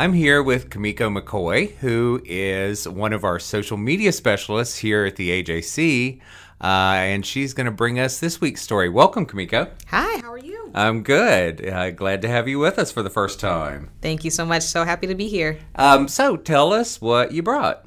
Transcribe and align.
I'm 0.00 0.12
here 0.12 0.44
with 0.44 0.70
Kamiko 0.70 1.12
McCoy, 1.12 1.74
who 1.78 2.22
is 2.24 2.88
one 2.88 3.12
of 3.12 3.24
our 3.24 3.40
social 3.40 3.76
media 3.76 4.12
specialists 4.12 4.76
here 4.76 5.04
at 5.04 5.16
the 5.16 5.42
AJC, 5.42 6.20
uh, 6.60 6.64
and 6.64 7.26
she's 7.26 7.52
going 7.52 7.64
to 7.64 7.72
bring 7.72 7.98
us 7.98 8.20
this 8.20 8.40
week's 8.40 8.62
story. 8.62 8.88
Welcome, 8.88 9.26
Kamiko. 9.26 9.72
Hi, 9.88 10.20
how 10.20 10.30
are 10.30 10.38
you? 10.38 10.70
I'm 10.72 11.02
good. 11.02 11.66
Uh, 11.66 11.90
glad 11.90 12.22
to 12.22 12.28
have 12.28 12.46
you 12.46 12.60
with 12.60 12.78
us 12.78 12.92
for 12.92 13.02
the 13.02 13.10
first 13.10 13.40
time. 13.40 13.90
Thank 14.00 14.22
you 14.22 14.30
so 14.30 14.46
much. 14.46 14.62
So 14.62 14.84
happy 14.84 15.08
to 15.08 15.16
be 15.16 15.26
here. 15.26 15.58
Um, 15.74 16.06
so 16.06 16.36
tell 16.36 16.72
us 16.72 17.00
what 17.00 17.32
you 17.32 17.42
brought. 17.42 17.84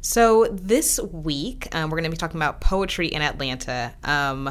So 0.00 0.46
this 0.50 0.98
week, 1.12 1.68
um, 1.74 1.90
we're 1.90 1.98
going 1.98 2.04
to 2.04 2.10
be 2.10 2.16
talking 2.16 2.38
about 2.38 2.62
poetry 2.62 3.08
in 3.08 3.20
Atlanta. 3.20 3.92
Um, 4.02 4.50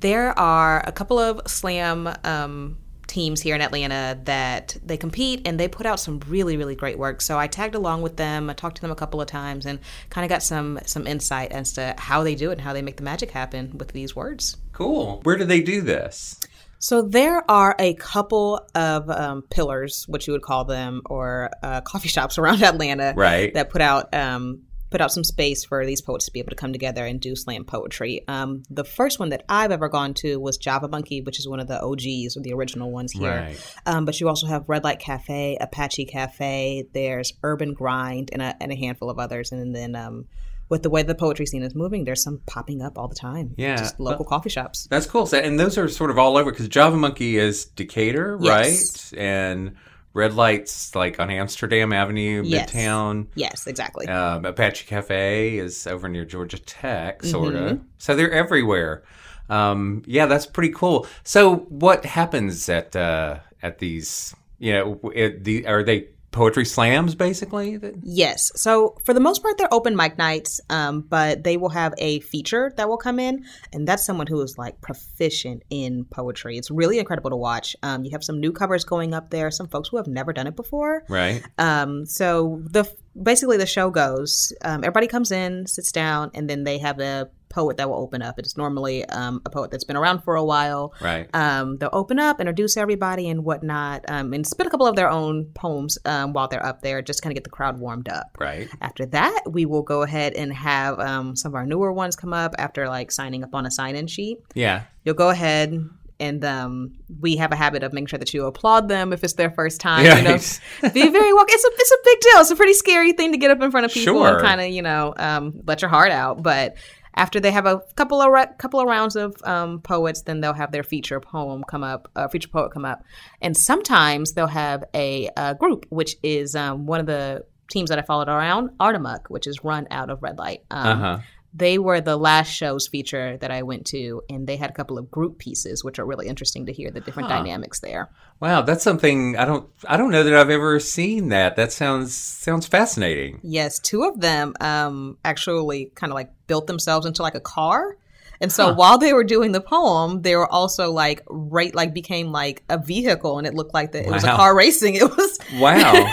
there 0.00 0.36
are 0.36 0.82
a 0.84 0.90
couple 0.90 1.20
of 1.20 1.42
slam 1.46 2.12
um, 2.24 2.76
teams 3.10 3.40
here 3.40 3.54
in 3.54 3.60
Atlanta 3.60 4.18
that 4.24 4.76
they 4.84 4.96
compete 4.96 5.42
and 5.44 5.58
they 5.58 5.68
put 5.68 5.84
out 5.84 6.00
some 6.00 6.20
really 6.28 6.56
really 6.56 6.74
great 6.74 6.98
work. 6.98 7.20
So 7.20 7.38
I 7.38 7.46
tagged 7.46 7.74
along 7.74 8.02
with 8.02 8.16
them, 8.16 8.48
I 8.48 8.54
talked 8.54 8.76
to 8.76 8.82
them 8.82 8.90
a 8.90 8.96
couple 8.96 9.20
of 9.20 9.26
times 9.26 9.66
and 9.66 9.78
kind 10.08 10.24
of 10.24 10.28
got 10.28 10.42
some 10.42 10.78
some 10.86 11.06
insight 11.06 11.52
as 11.52 11.72
to 11.74 11.94
how 11.98 12.22
they 12.22 12.34
do 12.34 12.50
it 12.50 12.54
and 12.54 12.60
how 12.62 12.72
they 12.72 12.82
make 12.82 12.96
the 12.96 13.02
magic 13.02 13.32
happen 13.32 13.76
with 13.76 13.88
these 13.92 14.16
words. 14.16 14.56
Cool. 14.72 15.20
Where 15.24 15.36
do 15.36 15.44
they 15.44 15.60
do 15.60 15.82
this? 15.82 16.38
So 16.78 17.02
there 17.02 17.48
are 17.50 17.76
a 17.78 17.92
couple 17.94 18.66
of 18.74 19.10
um, 19.10 19.42
pillars, 19.42 20.06
what 20.08 20.26
you 20.26 20.32
would 20.32 20.42
call 20.42 20.64
them, 20.64 21.02
or 21.04 21.50
uh, 21.62 21.82
coffee 21.82 22.08
shops 22.08 22.38
around 22.38 22.62
Atlanta, 22.62 23.12
Right. 23.14 23.52
That 23.52 23.68
put 23.68 23.82
out 23.82 24.14
um, 24.14 24.62
put 24.90 25.00
out 25.00 25.12
some 25.12 25.22
space 25.24 25.64
for 25.64 25.86
these 25.86 26.00
poets 26.02 26.24
to 26.26 26.32
be 26.32 26.40
able 26.40 26.50
to 26.50 26.56
come 26.56 26.72
together 26.72 27.06
and 27.06 27.20
do 27.20 27.36
slam 27.36 27.64
poetry. 27.64 28.22
Um, 28.28 28.64
the 28.68 28.84
first 28.84 29.18
one 29.20 29.28
that 29.30 29.44
I've 29.48 29.70
ever 29.70 29.88
gone 29.88 30.14
to 30.14 30.38
was 30.40 30.56
Java 30.56 30.88
Monkey, 30.88 31.20
which 31.20 31.38
is 31.38 31.48
one 31.48 31.60
of 31.60 31.68
the 31.68 31.80
OGs 31.80 32.36
or 32.36 32.40
the 32.42 32.52
original 32.52 32.90
ones 32.90 33.12
here. 33.12 33.30
Right. 33.30 33.74
Um, 33.86 34.04
but 34.04 34.20
you 34.20 34.28
also 34.28 34.46
have 34.48 34.68
Red 34.68 34.82
Light 34.84 34.98
Cafe, 34.98 35.56
Apache 35.60 36.06
Cafe. 36.06 36.84
There's 36.92 37.32
Urban 37.42 37.72
Grind, 37.74 38.30
and 38.32 38.42
a, 38.42 38.56
and 38.60 38.72
a 38.72 38.76
handful 38.76 39.10
of 39.10 39.18
others. 39.18 39.52
And 39.52 39.74
then 39.74 39.94
um, 39.94 40.26
with 40.68 40.82
the 40.82 40.90
way 40.90 41.02
the 41.02 41.14
poetry 41.14 41.46
scene 41.46 41.62
is 41.62 41.74
moving, 41.74 42.04
there's 42.04 42.22
some 42.22 42.40
popping 42.46 42.82
up 42.82 42.98
all 42.98 43.08
the 43.08 43.14
time. 43.14 43.54
Yeah. 43.56 43.76
just 43.76 44.00
local 44.00 44.24
coffee 44.24 44.50
shops. 44.50 44.86
That's 44.90 45.06
cool. 45.06 45.26
So, 45.26 45.38
and 45.38 45.58
those 45.58 45.78
are 45.78 45.88
sort 45.88 46.10
of 46.10 46.18
all 46.18 46.36
over 46.36 46.50
because 46.50 46.68
Java 46.68 46.96
Monkey 46.96 47.38
is 47.38 47.64
Decatur, 47.66 48.38
Yes. 48.40 49.12
right? 49.12 49.20
And 49.22 49.76
Red 50.12 50.34
Light's 50.34 50.94
like 50.94 51.20
on 51.20 51.30
Amsterdam 51.30 51.92
Avenue, 51.92 52.42
Yes. 52.44 52.70
Midtown. 52.72 53.28
Yes, 53.34 53.66
exactly. 53.66 54.08
Um, 54.08 54.44
Apache 54.44 54.86
Cafe 54.86 55.56
is 55.56 55.86
over 55.86 56.08
near 56.08 56.24
Georgia 56.24 56.58
Tech, 56.58 57.22
sort 57.22 57.54
of. 57.54 57.76
Mm-hmm. 57.76 57.84
So 57.98 58.16
they're 58.16 58.32
everywhere. 58.32 59.04
Um, 59.48 60.02
yeah, 60.06 60.26
that's 60.26 60.46
pretty 60.46 60.72
cool. 60.72 61.06
So 61.24 61.56
what 61.68 62.04
happens 62.04 62.68
at 62.68 62.94
uh, 62.96 63.38
at 63.62 63.78
these? 63.78 64.34
You 64.58 64.72
know, 64.74 65.00
it, 65.14 65.44
the, 65.44 65.66
are 65.66 65.82
they 65.82 66.08
poetry 66.30 66.64
slams 66.64 67.14
basically? 67.14 67.78
Yes. 68.02 68.50
So 68.54 68.96
for 69.04 69.12
the 69.12 69.20
most 69.20 69.42
part, 69.42 69.58
they're 69.58 69.72
open 69.72 69.96
mic 69.96 70.18
nights, 70.18 70.60
um, 70.70 71.02
but 71.02 71.44
they 71.44 71.56
will 71.56 71.70
have 71.70 71.94
a 71.98 72.20
feature 72.20 72.72
that 72.76 72.88
will 72.88 72.96
come 72.96 73.18
in, 73.18 73.44
and 73.72 73.86
that's 73.86 74.04
someone 74.04 74.26
who 74.26 74.40
is 74.42 74.56
like 74.56 74.80
proficient 74.80 75.62
in 75.70 76.04
poetry. 76.04 76.56
It's 76.56 76.70
really 76.70 76.98
incredible 76.98 77.30
to 77.30 77.36
watch. 77.36 77.76
Um, 77.82 78.04
you 78.04 78.10
have 78.12 78.24
some 78.24 78.40
new 78.40 78.52
covers 78.52 78.84
going 78.84 79.14
up 79.14 79.30
there, 79.30 79.50
some 79.50 79.68
folks 79.68 79.88
who 79.88 79.96
have 79.96 80.06
never 80.06 80.32
done 80.32 80.46
it 80.46 80.56
before. 80.56 81.04
Right. 81.08 81.42
Um, 81.58 82.06
so 82.06 82.62
the 82.64 82.84
basically 83.20 83.56
the 83.56 83.66
show 83.66 83.90
goes. 83.90 84.52
Um, 84.62 84.84
everybody 84.84 85.06
comes 85.06 85.30
in, 85.32 85.66
sits 85.66 85.92
down, 85.92 86.30
and 86.34 86.48
then 86.48 86.64
they 86.64 86.78
have 86.78 87.00
a 87.00 87.30
poet 87.48 87.76
that 87.78 87.88
will 87.88 87.96
open 87.96 88.22
up. 88.22 88.38
It's 88.38 88.56
normally 88.56 89.04
um, 89.06 89.42
a 89.44 89.50
poet 89.50 89.70
that's 89.70 89.84
been 89.84 89.96
around 89.96 90.22
for 90.22 90.36
a 90.36 90.44
while. 90.44 90.94
Right. 91.00 91.28
Um, 91.34 91.78
they'll 91.78 91.90
open 91.92 92.18
up, 92.18 92.40
introduce 92.40 92.76
everybody 92.76 93.28
and 93.28 93.44
whatnot, 93.44 94.04
um, 94.08 94.32
and 94.32 94.46
spit 94.46 94.66
a 94.68 94.70
couple 94.70 94.86
of 94.86 94.96
their 94.96 95.10
own 95.10 95.46
poems 95.54 95.98
um, 96.04 96.32
while 96.32 96.48
they're 96.48 96.64
up 96.64 96.82
there, 96.82 97.02
just 97.02 97.22
kind 97.22 97.32
of 97.32 97.34
get 97.34 97.44
the 97.44 97.50
crowd 97.50 97.78
warmed 97.78 98.08
up. 98.08 98.36
Right. 98.38 98.68
After 98.80 99.04
that, 99.06 99.42
we 99.50 99.66
will 99.66 99.82
go 99.82 100.02
ahead 100.02 100.34
and 100.34 100.52
have 100.52 101.00
um, 101.00 101.34
some 101.34 101.50
of 101.50 101.56
our 101.56 101.66
newer 101.66 101.92
ones 101.92 102.14
come 102.14 102.32
up 102.32 102.54
after 102.56 102.88
like 102.88 103.10
signing 103.10 103.42
up 103.42 103.54
on 103.54 103.66
a 103.66 103.70
sign-in 103.70 104.06
sheet. 104.06 104.38
Yeah. 104.54 104.84
You'll 105.04 105.16
go 105.16 105.30
ahead 105.30 105.88
and 106.20 106.44
um, 106.44 106.92
we 107.20 107.36
have 107.36 107.50
a 107.50 107.56
habit 107.56 107.82
of 107.82 107.92
making 107.92 108.06
sure 108.06 108.18
that 108.18 108.32
you 108.32 108.46
applaud 108.46 108.88
them 108.88 109.12
if 109.12 109.24
it's 109.24 109.32
their 109.34 109.50
first 109.50 109.80
time. 109.80 110.04
Yeah, 110.04 110.18
You 110.18 110.22
know, 110.24 110.30
it's- 110.34 110.60
be 110.94 111.08
very 111.08 111.32
welcome. 111.32 111.52
It's 111.52 111.64
a 111.64 111.70
it's 111.72 111.90
a 111.92 111.96
big 112.04 112.20
deal. 112.20 112.40
It's 112.42 112.50
a 112.50 112.56
pretty 112.56 112.74
scary 112.74 113.12
thing 113.12 113.32
to 113.32 113.38
get 113.38 113.50
up 113.50 113.60
in 113.62 113.70
front 113.70 113.86
of 113.86 113.92
people 113.92 114.14
Sure. 114.14 114.36
and 114.36 114.46
kind 114.46 114.60
of 114.60 114.68
you 114.68 114.82
know 114.82 115.14
um, 115.16 115.60
let 115.66 115.82
your 115.82 115.88
heart 115.88 116.12
out. 116.12 116.42
But 116.42 116.76
after 117.16 117.40
they 117.40 117.50
have 117.50 117.66
a 117.66 117.82
couple 117.96 118.20
of 118.22 118.30
ra- 118.30 118.52
couple 118.58 118.78
of 118.80 118.86
rounds 118.86 119.16
of 119.16 119.34
um, 119.44 119.80
poets, 119.80 120.22
then 120.22 120.40
they'll 120.40 120.52
have 120.52 120.70
their 120.70 120.84
feature 120.84 121.18
poem 121.20 121.64
come 121.64 121.82
up, 121.82 122.08
uh, 122.14 122.28
feature 122.28 122.48
poet 122.48 122.70
come 122.72 122.84
up, 122.84 123.02
and 123.42 123.56
sometimes 123.56 124.32
they'll 124.34 124.46
have 124.46 124.84
a, 124.94 125.28
uh 125.36 125.54
group, 125.54 125.86
which 125.90 126.16
is 126.22 126.54
um, 126.54 126.86
one 126.86 127.00
of 127.00 127.06
the 127.06 127.44
teams 127.70 127.88
that 127.90 127.98
I 127.98 128.02
followed 128.02 128.28
around, 128.28 128.70
Art 128.80 128.94
Amok, 128.96 129.28
which 129.28 129.46
is 129.46 129.62
run 129.64 129.86
out 129.90 130.10
of 130.10 130.22
Red 130.22 130.38
Light. 130.38 130.62
Um, 130.70 130.86
Uh-huh. 130.88 131.18
They 131.52 131.78
were 131.78 132.00
the 132.00 132.16
last 132.16 132.48
show's 132.48 132.86
feature 132.86 133.36
that 133.38 133.50
I 133.50 133.62
went 133.62 133.86
to, 133.86 134.22
and 134.30 134.46
they 134.46 134.56
had 134.56 134.70
a 134.70 134.72
couple 134.72 134.98
of 134.98 135.10
group 135.10 135.38
pieces, 135.38 135.82
which 135.82 135.98
are 135.98 136.06
really 136.06 136.28
interesting 136.28 136.66
to 136.66 136.72
hear 136.72 136.90
the 136.90 137.00
different 137.00 137.28
Huh. 137.28 137.38
dynamics 137.38 137.80
there. 137.80 138.08
Wow, 138.38 138.62
that's 138.62 138.84
something 138.84 139.36
I 139.36 139.44
don't 139.44 139.68
I 139.86 139.96
don't 139.96 140.10
know 140.12 140.22
that 140.22 140.32
I've 140.34 140.48
ever 140.50 140.78
seen 140.80 141.28
that. 141.30 141.56
That 141.56 141.72
sounds 141.72 142.14
sounds 142.14 142.66
fascinating. 142.66 143.40
Yes, 143.42 143.78
two 143.78 144.04
of 144.04 144.20
them 144.20 144.54
um, 144.60 145.18
actually 145.24 145.90
kind 145.94 146.12
of 146.12 146.14
like 146.14 146.30
built 146.46 146.66
themselves 146.66 147.04
into 147.04 147.22
like 147.22 147.34
a 147.34 147.40
car. 147.40 147.96
And 148.42 148.50
so 148.50 148.72
while 148.72 148.96
they 148.96 149.12
were 149.12 149.22
doing 149.24 149.52
the 149.52 149.60
poem, 149.60 150.22
they 150.22 150.34
were 150.34 150.50
also 150.50 150.90
like 150.92 151.22
right 151.28 151.74
like 151.74 151.92
became 151.92 152.32
like 152.32 152.62
a 152.70 152.78
vehicle, 152.78 153.36
and 153.36 153.46
it 153.46 153.52
looked 153.52 153.74
like 153.74 153.92
that 153.92 154.06
it 154.06 154.10
was 154.10 154.24
a 154.24 154.28
car 154.28 154.56
racing. 154.56 154.94
It 155.02 155.04
was 155.14 155.38
Wow. 155.52 156.06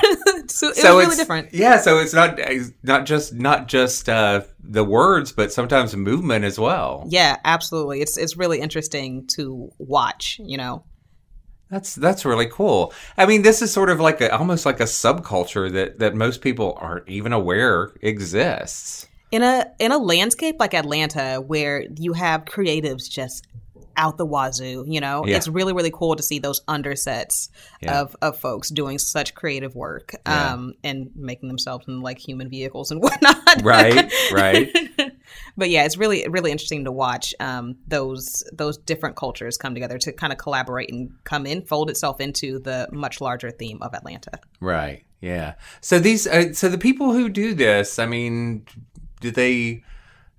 So 0.59 0.69
it 0.69 0.75
so 0.75 0.95
was 0.95 1.05
really 1.05 1.05
it's 1.05 1.17
different. 1.17 1.53
Yeah, 1.53 1.77
so 1.79 1.99
it's 1.99 2.13
not 2.13 2.39
it's 2.39 2.71
not 2.83 3.05
just 3.05 3.33
not 3.33 3.67
just 3.67 4.09
uh, 4.09 4.41
the 4.59 4.83
words, 4.83 5.31
but 5.31 5.53
sometimes 5.53 5.95
movement 5.95 6.45
as 6.45 6.59
well. 6.59 7.05
Yeah, 7.09 7.37
absolutely. 7.45 8.01
It's 8.01 8.17
it's 8.17 8.35
really 8.37 8.59
interesting 8.59 9.27
to 9.35 9.69
watch. 9.77 10.39
You 10.43 10.57
know. 10.57 10.83
That's 11.69 11.95
that's 11.95 12.23
really 12.23 12.47
cool. 12.47 12.93
I 13.17 13.25
mean, 13.25 13.41
this 13.41 13.61
is 13.61 13.73
sort 13.73 13.89
of 13.89 13.99
like 13.99 14.21
a 14.21 14.35
almost 14.35 14.65
like 14.65 14.79
a 14.79 14.85
subculture 14.85 15.71
that 15.73 15.99
that 15.99 16.15
most 16.15 16.41
people 16.41 16.77
aren't 16.79 17.07
even 17.09 17.33
aware 17.33 17.91
exists. 18.01 19.07
in 19.31 19.43
a 19.43 19.65
in 19.79 19.91
a 19.91 19.97
landscape 19.97 20.55
like 20.59 20.73
Atlanta 20.73 21.43
where 21.45 21.83
you 21.97 22.13
have 22.13 22.45
creatives 22.45 23.09
just 23.09 23.45
out 23.97 24.17
the 24.17 24.25
wazoo, 24.25 24.85
you 24.87 25.01
know, 25.01 25.25
Yeah. 25.25 25.35
it's 25.37 25.47
really 25.47 25.73
really 25.73 25.91
cool 25.91 26.15
to 26.15 26.23
see 26.23 26.39
those 26.39 26.61
undersets 26.65 27.49
Yeah. 27.81 28.01
of 28.01 28.15
of 28.21 28.39
folks 28.39 28.69
doing 28.69 28.97
such 28.99 29.33
creative 29.35 29.75
work, 29.75 30.13
Yeah. 30.25 30.53
um, 30.53 30.73
and 30.83 31.09
making 31.15 31.49
themselves 31.49 31.85
in 31.87 32.01
like 32.01 32.19
human 32.19 32.49
vehicles 32.49 32.91
and 32.91 33.01
whatnot. 33.03 33.37
Right, 33.63 34.11
right. 34.31 34.69
but 35.57 35.69
yeah, 35.69 35.83
it's 35.83 35.97
really 35.97 36.25
really 36.29 36.51
interesting 36.51 36.85
to 36.85 36.91
watch 36.91 37.33
um, 37.39 37.75
those 37.87 38.43
those 38.53 38.77
different 38.77 39.15
cultures 39.15 39.57
come 39.57 39.73
together 39.73 39.97
to 39.97 40.13
kind 40.13 40.31
of 40.31 40.39
collaborate 40.39 40.91
and 40.91 41.11
come 41.23 41.45
in, 41.45 41.63
fold 41.65 41.89
itself 41.89 42.21
into 42.21 42.59
the 42.59 42.87
much 42.91 43.19
larger 43.19 43.51
theme 43.51 43.79
of 43.81 43.93
Atlanta. 43.93 44.39
Right. 44.59 45.03
Yeah. 45.19 45.55
So 45.81 45.97
these, 45.97 46.27
uh, 46.27 46.53
so 46.53 46.69
the 46.69 46.77
people 46.77 47.11
who 47.11 47.27
do 47.27 47.55
this, 47.55 47.97
I 47.97 48.05
mean, 48.05 48.65
do 49.19 49.31
they? 49.31 49.83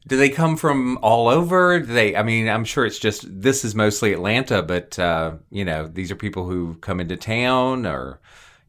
Do 0.09 0.17
they 0.17 0.31
come 0.31 0.57
from 0.57 0.99
all 1.03 1.29
over? 1.29 1.79
Do 1.81 1.87
they, 1.87 2.17
I 2.17 2.23
mean, 2.23 2.49
I'm 2.49 2.65
sure 2.65 2.87
it's 2.87 2.99
just 2.99 3.27
this 3.29 3.65
is 3.65 3.75
mostly 3.75 4.13
Atlanta, 4.15 4.63
but 4.63 4.99
uh, 4.99 5.35
you 5.51 5.65
know, 5.65 5.87
these 5.87 6.11
are 6.11 6.17
people 6.17 6.49
who 6.49 6.75
come 6.81 6.99
into 6.99 7.17
town, 7.17 7.87
or 7.87 8.19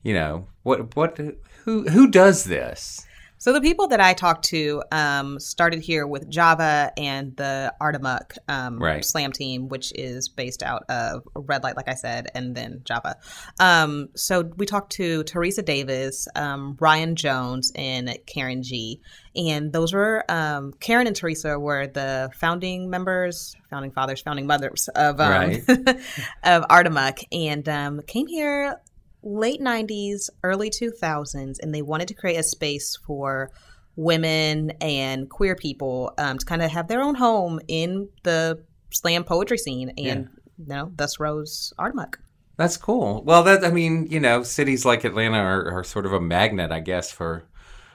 you 0.04 0.14
know, 0.14 0.48
what 0.64 0.96
what 0.96 1.18
who 1.64 1.90
who 1.90 2.08
does 2.08 2.44
this? 2.44 3.06
So 3.40 3.54
the 3.54 3.62
people 3.62 3.88
that 3.88 4.02
I 4.02 4.14
talked 4.14 4.44
to 4.50 4.84
um, 4.92 5.40
started 5.40 5.80
here 5.82 6.06
with 6.06 6.30
Java 6.30 6.92
and 6.98 7.36
the 7.38 7.74
Art 7.80 7.96
Amok 7.96 8.34
um, 8.50 8.78
Right. 8.80 9.04
Slam 9.04 9.32
team, 9.32 9.70
which 9.70 9.94
is 9.96 10.28
based 10.28 10.62
out 10.62 10.84
of 10.90 11.24
Red 11.34 11.64
Light, 11.64 11.78
like 11.78 11.88
I 11.88 11.94
said, 11.94 12.28
and 12.36 12.54
then 12.54 12.82
Java. 12.84 13.16
Um, 13.58 14.10
so 14.14 14.44
we 14.58 14.66
talked 14.66 14.92
to 14.94 15.24
Teresa 15.24 15.62
Davis, 15.62 16.28
um, 16.36 16.76
Ryan 16.82 17.16
Jones, 17.16 17.72
and 17.76 18.14
Karen 18.26 18.62
G. 18.62 19.00
And 19.38 19.72
those 19.72 19.94
were 19.94 20.26
um, 20.28 20.74
Karen 20.82 21.08
and 21.08 21.16
Teresa 21.16 21.58
were 21.58 21.88
the 21.88 22.30
founding 22.36 22.90
members, 22.90 23.56
founding 23.70 23.92
fathers, 23.92 24.22
founding 24.22 24.48
mothers 24.48 24.90
of 24.96 25.22
um, 25.22 25.30
Right. 25.30 25.64
of 26.44 26.66
Art 26.70 26.88
Amok, 26.88 27.20
and 27.32 27.68
um, 27.70 28.02
came 28.02 28.28
here 28.28 28.76
late 29.24 29.62
90s, 29.62 30.30
early 30.44 30.70
2000s, 30.70 31.58
and 31.62 31.74
they 31.74 31.82
wanted 31.82 32.08
to 32.10 32.14
create 32.14 32.38
a 32.38 32.44
space 32.44 32.98
for 33.06 33.52
women 33.96 34.72
and 34.82 35.30
queer 35.30 35.56
people 35.56 36.14
um, 36.18 36.38
to 36.38 36.46
kind 36.46 36.62
of 36.62 36.72
have 36.72 36.88
their 36.88 37.02
own 37.02 37.16
home 37.16 37.60
in 37.68 38.10
the 38.24 38.64
slam 38.92 39.24
poetry 39.24 39.58
scene. 39.58 39.90
And, 39.98 40.30
you 40.58 40.66
know, 40.68 40.92
thus 40.96 41.20
rose 41.20 41.74
Art 41.78 41.94
Amok. 41.94 42.20
That's 42.58 42.76
cool. 42.76 43.24
Well, 43.24 43.44
that 43.44 43.64
I 43.64 43.72
mean, 43.72 44.08
you 44.10 44.20
know, 44.20 44.44
cities 44.44 44.84
like 44.84 45.06
Atlanta 45.06 45.38
are, 45.38 45.80
are 45.80 45.84
sort 45.84 46.06
of 46.06 46.12
a 46.12 46.20
magnet, 46.20 46.72
I 46.72 46.82
guess, 46.82 47.10
for 47.10 47.46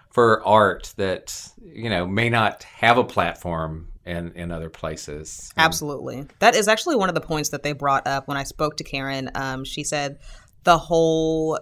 for 0.09 0.47
art 0.47 0.94
that 0.97 1.50
you 1.61 1.91
know 1.91 2.06
may 2.06 2.31
not 2.31 2.62
have 2.62 2.97
a 2.97 3.05
platform 3.05 3.88
in 4.06 4.32
in 4.32 4.50
other 4.50 4.70
places. 4.70 5.53
Absolutely. 5.59 6.27
That 6.38 6.55
is 6.55 6.67
actually 6.67 6.97
one 6.97 7.09
of 7.09 7.15
the 7.15 7.20
points 7.20 7.50
that 7.50 7.62
they 7.62 7.73
brought 7.73 8.06
up 8.06 8.27
when 8.27 8.37
I 8.37 8.44
spoke 8.44 8.79
to 8.79 8.85
Karen. 8.85 9.31
Um, 9.35 9.65
she 9.65 9.85
said 9.85 10.19
the 10.64 10.78
whole 10.78 11.58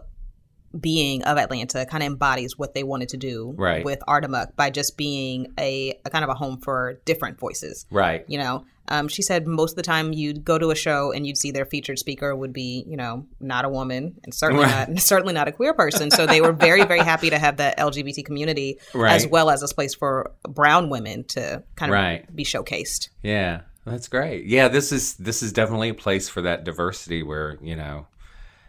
being 0.80 1.22
of 1.24 1.36
Atlanta 1.36 1.84
kind 1.84 2.02
of 2.02 2.06
embodies 2.06 2.56
what 2.56 2.72
they 2.72 2.82
wanted 2.82 3.10
to 3.10 3.18
do 3.18 3.54
Right. 3.58 3.84
with 3.84 3.98
Art 4.08 4.24
Amok 4.24 4.56
by 4.56 4.70
just 4.70 4.96
being 4.96 5.52
a, 5.60 5.98
a 6.06 6.08
kind 6.10 6.24
of 6.24 6.30
a 6.30 6.34
home 6.34 6.58
for 6.62 6.94
different 7.04 7.38
voices. 7.38 7.84
Right. 7.90 8.24
You 8.26 8.38
know, 8.38 8.64
um, 8.88 9.08
she 9.08 9.20
said 9.20 9.46
most 9.46 9.72
of 9.72 9.76
the 9.76 9.82
time 9.82 10.14
you'd 10.14 10.44
go 10.46 10.56
to 10.58 10.70
a 10.70 10.74
show 10.74 11.12
and 11.12 11.26
you'd 11.26 11.36
see 11.36 11.50
their 11.50 11.66
featured 11.66 11.98
speaker 11.98 12.34
would 12.34 12.54
be, 12.54 12.86
you 12.88 12.96
know, 12.96 13.26
not 13.38 13.66
a 13.66 13.68
woman 13.68 14.18
and 14.24 14.32
certainly 14.32 14.64
Right. 14.64 14.88
not 14.88 14.98
certainly 15.02 15.34
not 15.34 15.46
a 15.46 15.52
queer 15.52 15.74
person. 15.74 16.10
So 16.10 16.24
they 16.26 16.40
were 16.40 16.52
very 16.52 16.86
very 16.86 17.00
happy 17.00 17.28
to 17.28 17.38
have 17.38 17.58
the 17.58 17.74
LGBT 17.76 18.24
community 18.24 18.78
Right. 18.94 19.12
as 19.12 19.26
well 19.26 19.50
as 19.50 19.62
a 19.62 19.68
place 19.74 19.94
for 19.94 20.30
brown 20.48 20.88
women 20.88 21.24
to 21.28 21.62
kind 21.76 21.92
of 21.92 22.34
be 22.34 22.44
showcased. 22.44 23.10
Yeah, 23.22 23.60
that's 23.84 24.08
great. 24.08 24.46
Yeah, 24.46 24.68
this 24.68 24.90
is 24.90 25.16
this 25.16 25.42
is 25.42 25.52
definitely 25.52 25.90
a 25.90 25.94
place 25.94 26.30
for 26.30 26.40
that 26.40 26.64
diversity 26.64 27.22
where 27.22 27.58
you 27.60 27.76
know 27.76 28.06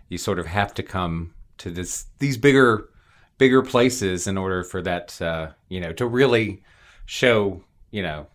you 0.09 0.17
sort 0.17 0.39
of 0.39 0.45
have 0.45 0.73
to 0.75 0.83
come 0.83 1.33
to 1.57 1.69
this 1.69 2.05
these 2.19 2.38
bigger 2.38 2.89
bigger 3.38 3.61
places 3.61 4.27
in 4.27 4.38
order 4.38 4.63
for 4.63 4.81
that 4.81 5.21
uh, 5.21 5.50
you 5.69 5.79
know 5.79 5.94
to 5.94 6.05
really 6.05 6.63
show 7.05 7.61
you 7.91 8.01
know 8.01 8.27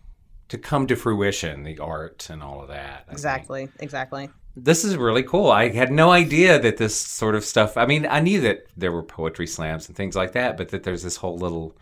to 0.49 0.59
come 0.59 0.87
to 0.87 0.97
fruition 0.97 1.63
the 1.63 1.79
art 1.79 2.29
and 2.31 2.43
all 2.43 2.63
of 2.63 2.69
that. 2.69 3.03
I 3.03 3.05
think. 3.05 3.13
Exactly, 3.13 3.69
exactly. 3.81 4.31
This 4.57 4.85
is 4.85 4.97
really 4.97 5.23
cool. 5.23 5.51
I 5.51 5.69
had 5.69 5.93
no 5.93 6.11
idea 6.11 6.59
that 6.59 6.79
this 6.79 6.99
sort 6.99 7.35
of 7.35 7.45
stuff. 7.45 7.77
I 7.77 7.87
mean, 7.87 8.07
I 8.07 8.21
knew 8.21 8.41
that 8.41 8.67
there 8.77 8.91
were 8.91 9.03
poetry 9.03 9.47
slams 9.47 9.87
and 9.87 9.97
things 9.97 10.17
like 10.17 10.33
that, 10.33 10.57
but 10.57 10.71
that 10.71 10.83
there's 10.83 11.03
this 11.03 11.17
whole 11.17 11.39
little, 11.39 11.77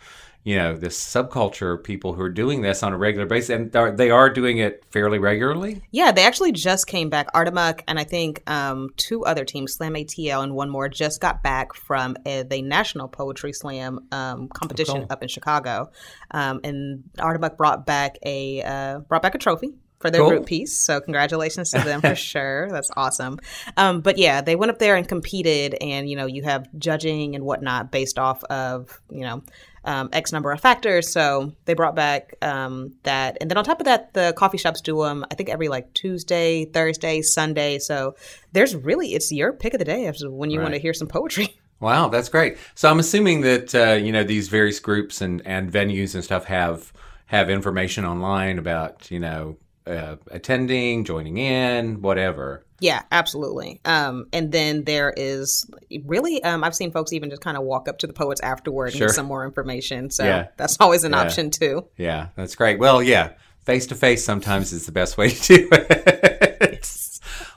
you 0.46 0.54
know, 0.54 0.76
this 0.76 0.96
subculture 0.96 1.75
of 1.75 1.82
people 1.82 2.12
who 2.12 2.22
are 2.22 2.31
doing 2.31 2.62
this 2.62 2.84
on 2.84 2.93
a 2.93 2.96
regular 2.96 3.26
basis, 3.26 3.50
and 3.50 3.72
they 3.98 4.10
are 4.10 4.31
doing 4.31 4.58
it 4.58 4.84
fairly 4.93 5.19
regularly. 5.19 5.82
Yeah, 5.90 6.12
they 6.12 6.25
actually 6.25 6.52
just 6.52 6.87
came 6.87 7.10
back. 7.10 7.26
Art 7.34 7.48
Amok 7.48 7.82
and 7.88 7.98
I 7.98 8.04
think 8.04 8.48
um, 8.48 8.90
two 8.96 9.25
other 9.25 9.44
teams, 9.44 9.75
Slam 9.75 9.94
ATL 9.94 10.44
and 10.44 10.54
one 10.54 10.70
more, 10.70 10.88
just 10.88 11.20
got 11.20 11.43
back 11.43 11.75
from 11.75 12.16
a, 12.25 12.44
the 12.44 12.62
National 12.62 13.08
Poetry 13.08 13.52
Slam 13.52 14.06
um, 14.12 14.46
competition 14.46 14.98
cool. 14.98 15.06
up 15.10 15.20
in 15.20 15.28
Chicago, 15.28 15.90
um, 16.31 16.60
and 16.62 17.02
Art 17.19 17.34
Amok 17.34 17.56
brought 17.56 17.84
back 17.84 18.16
a 18.25 18.62
uh, 18.62 18.98
brought 19.00 19.22
back 19.22 19.34
a 19.34 19.38
trophy. 19.38 19.70
For 19.98 20.10
their 20.10 20.20
Cool. 20.20 20.28
group 20.28 20.46
piece, 20.46 20.76
so 20.76 21.00
congratulations 21.00 21.70
to 21.70 21.78
them 21.78 22.00
for 22.02 22.14
sure. 22.14 22.69
That's 22.70 22.90
awesome. 22.98 23.38
Um, 23.78 24.02
but 24.02 24.19
yeah, 24.19 24.43
they 24.43 24.54
went 24.54 24.70
up 24.70 24.78
there 24.78 24.94
and 24.94 25.08
competed, 25.08 25.75
and 25.81 26.08
you 26.08 26.16
know, 26.16 26.26
you 26.26 26.43
have 26.43 26.69
judging 26.78 27.34
and 27.34 27.44
whatnot 27.44 27.90
based 27.90 28.19
off 28.19 28.44
of 28.44 29.00
you 29.10 29.22
know 29.22 29.43
um, 29.86 30.08
X 30.12 30.32
number 30.32 30.52
of 30.52 30.60
factors. 30.60 31.12
So 31.12 31.52
they 31.64 31.74
brought 31.74 31.94
back 31.94 32.34
um, 32.42 32.94
that. 33.04 33.38
And 33.40 33.50
then 33.50 33.56
on 33.56 33.64
top 33.64 33.80
of 33.80 33.86
that, 33.86 34.12
the 34.12 34.34
coffee 34.36 34.58
shops 34.58 34.80
do 34.80 35.02
them, 35.02 35.24
I 35.30 35.34
think, 35.34 35.48
every 35.48 35.68
like 35.68 35.92
Tuesday, 35.94 36.66
Thursday, 36.66 37.22
Sunday. 37.22 37.78
So 37.78 38.16
there's 38.52 38.74
really, 38.74 39.14
it's 39.14 39.32
your 39.32 39.52
pick 39.52 39.72
of 39.74 39.78
the 39.78 39.84
day 39.84 40.10
when 40.22 40.50
you 40.50 40.60
want 40.60 40.74
to 40.74 40.80
hear 40.80 40.92
some 40.92 41.08
poetry. 41.08 41.56
Wow, 41.78 42.08
that's 42.08 42.30
great. 42.30 42.56
So 42.74 42.90
I'm 42.90 42.98
assuming 42.98 43.42
that 43.42 43.74
uh, 43.74 43.92
you 44.02 44.10
know 44.10 44.24
these 44.24 44.48
various 44.48 44.80
groups 44.80 45.20
and, 45.20 45.46
and 45.46 45.70
venues 45.70 46.14
and 46.14 46.24
stuff 46.24 46.46
have 46.46 46.90
have 47.26 47.50
information 47.50 48.06
online 48.06 48.58
about 48.58 49.10
you 49.10 49.20
know 49.20 49.58
uh, 49.86 50.16
attending, 50.30 51.04
joining 51.04 51.36
in, 51.38 52.02
whatever. 52.02 52.64
Yeah, 52.80 53.02
absolutely. 53.10 53.80
Um, 53.84 54.26
and 54.32 54.52
then 54.52 54.84
there 54.84 55.12
is 55.16 55.64
really, 56.04 56.42
um, 56.44 56.62
I've 56.62 56.74
seen 56.74 56.90
folks 56.90 57.12
even 57.12 57.30
just 57.30 57.40
kind 57.42 57.56
of 57.56 57.62
walk 57.62 57.88
up 57.88 57.98
to 57.98 58.06
the 58.06 58.12
poets 58.12 58.40
afterward 58.42 58.86
and 58.88 58.96
Sure. 58.96 59.06
get 59.08 59.14
some 59.14 59.26
more 59.26 59.44
information. 59.46 60.10
So 60.10 60.24
Yeah. 60.24 60.48
that's 60.58 60.76
always 60.80 61.04
an 61.04 61.12
Yeah. 61.12 61.20
option 61.20 61.50
too. 61.50 61.86
Yeah, 61.96 62.28
that's 62.36 62.54
great. 62.54 62.78
Well, 62.78 63.02
yeah, 63.02 63.30
face 63.64 63.86
to 63.86 63.94
face 63.94 64.24
sometimes 64.24 64.72
is 64.72 64.84
the 64.86 64.92
best 64.92 65.16
way 65.16 65.30
to 65.30 65.56
do 65.56 65.68
it. 65.72 66.86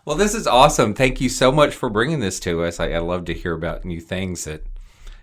well, 0.06 0.16
this 0.16 0.34
is 0.34 0.48
awesome. 0.48 0.94
Thank 0.94 1.20
you 1.20 1.28
so 1.30 1.52
much 1.52 1.76
for 1.76 1.90
bringing 1.90 2.20
this 2.22 2.40
to 2.42 2.64
us. 2.64 2.80
I, 2.80 2.92
I 2.92 3.00
love 3.00 3.26
to 3.26 3.34
hear 3.34 3.54
about 3.54 3.84
new 3.86 4.00
things 4.00 4.46
that 4.46 4.64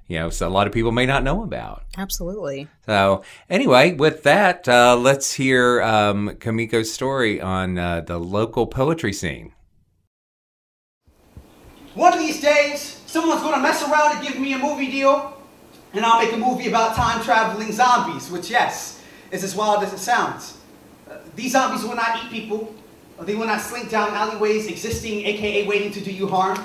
you 0.08 0.18
know 0.18 0.30
so 0.30 0.46
a 0.46 0.50
lot 0.50 0.66
of 0.66 0.72
people 0.72 0.92
may 0.92 1.06
not 1.06 1.22
know 1.22 1.42
about. 1.42 1.84
Absolutely. 1.96 2.68
So, 2.84 3.22
anyway, 3.50 3.92
with 3.92 4.22
that, 4.22 4.68
uh, 4.68 4.96
let's 4.96 5.34
hear 5.34 5.82
um, 5.82 6.30
Kamiko's 6.38 6.92
story 6.92 7.40
on 7.40 7.78
uh, 7.78 8.00
the 8.02 8.18
local 8.18 8.66
poetry 8.66 9.12
scene. 9.12 9.52
One 11.94 12.12
of 12.12 12.18
these 12.18 12.40
days, 12.40 13.00
someone's 13.06 13.40
gonna 13.40 13.62
mess 13.62 13.82
around 13.82 14.16
and 14.16 14.26
give 14.26 14.38
me 14.38 14.52
a 14.52 14.58
movie 14.58 14.90
deal, 14.90 15.40
and 15.94 16.04
I'll 16.04 16.22
make 16.22 16.32
a 16.32 16.36
movie 16.36 16.68
about 16.68 16.94
time 16.94 17.24
traveling 17.24 17.72
zombies, 17.72 18.30
which, 18.30 18.50
yes, 18.50 19.02
is 19.30 19.42
as 19.42 19.56
wild 19.56 19.82
as 19.82 19.92
it 19.92 19.98
sounds. 19.98 20.58
Uh, 21.10 21.18
these 21.34 21.52
zombies 21.52 21.84
will 21.84 21.96
not 21.96 22.22
eat 22.22 22.30
people, 22.30 22.74
they 23.20 23.34
will 23.34 23.46
not 23.46 23.62
slink 23.62 23.88
down 23.88 24.10
alleyways 24.10 24.66
existing, 24.66 25.24
aka 25.24 25.66
waiting 25.66 25.90
to 25.92 26.00
do 26.00 26.12
you 26.12 26.28
harm. 26.28 26.58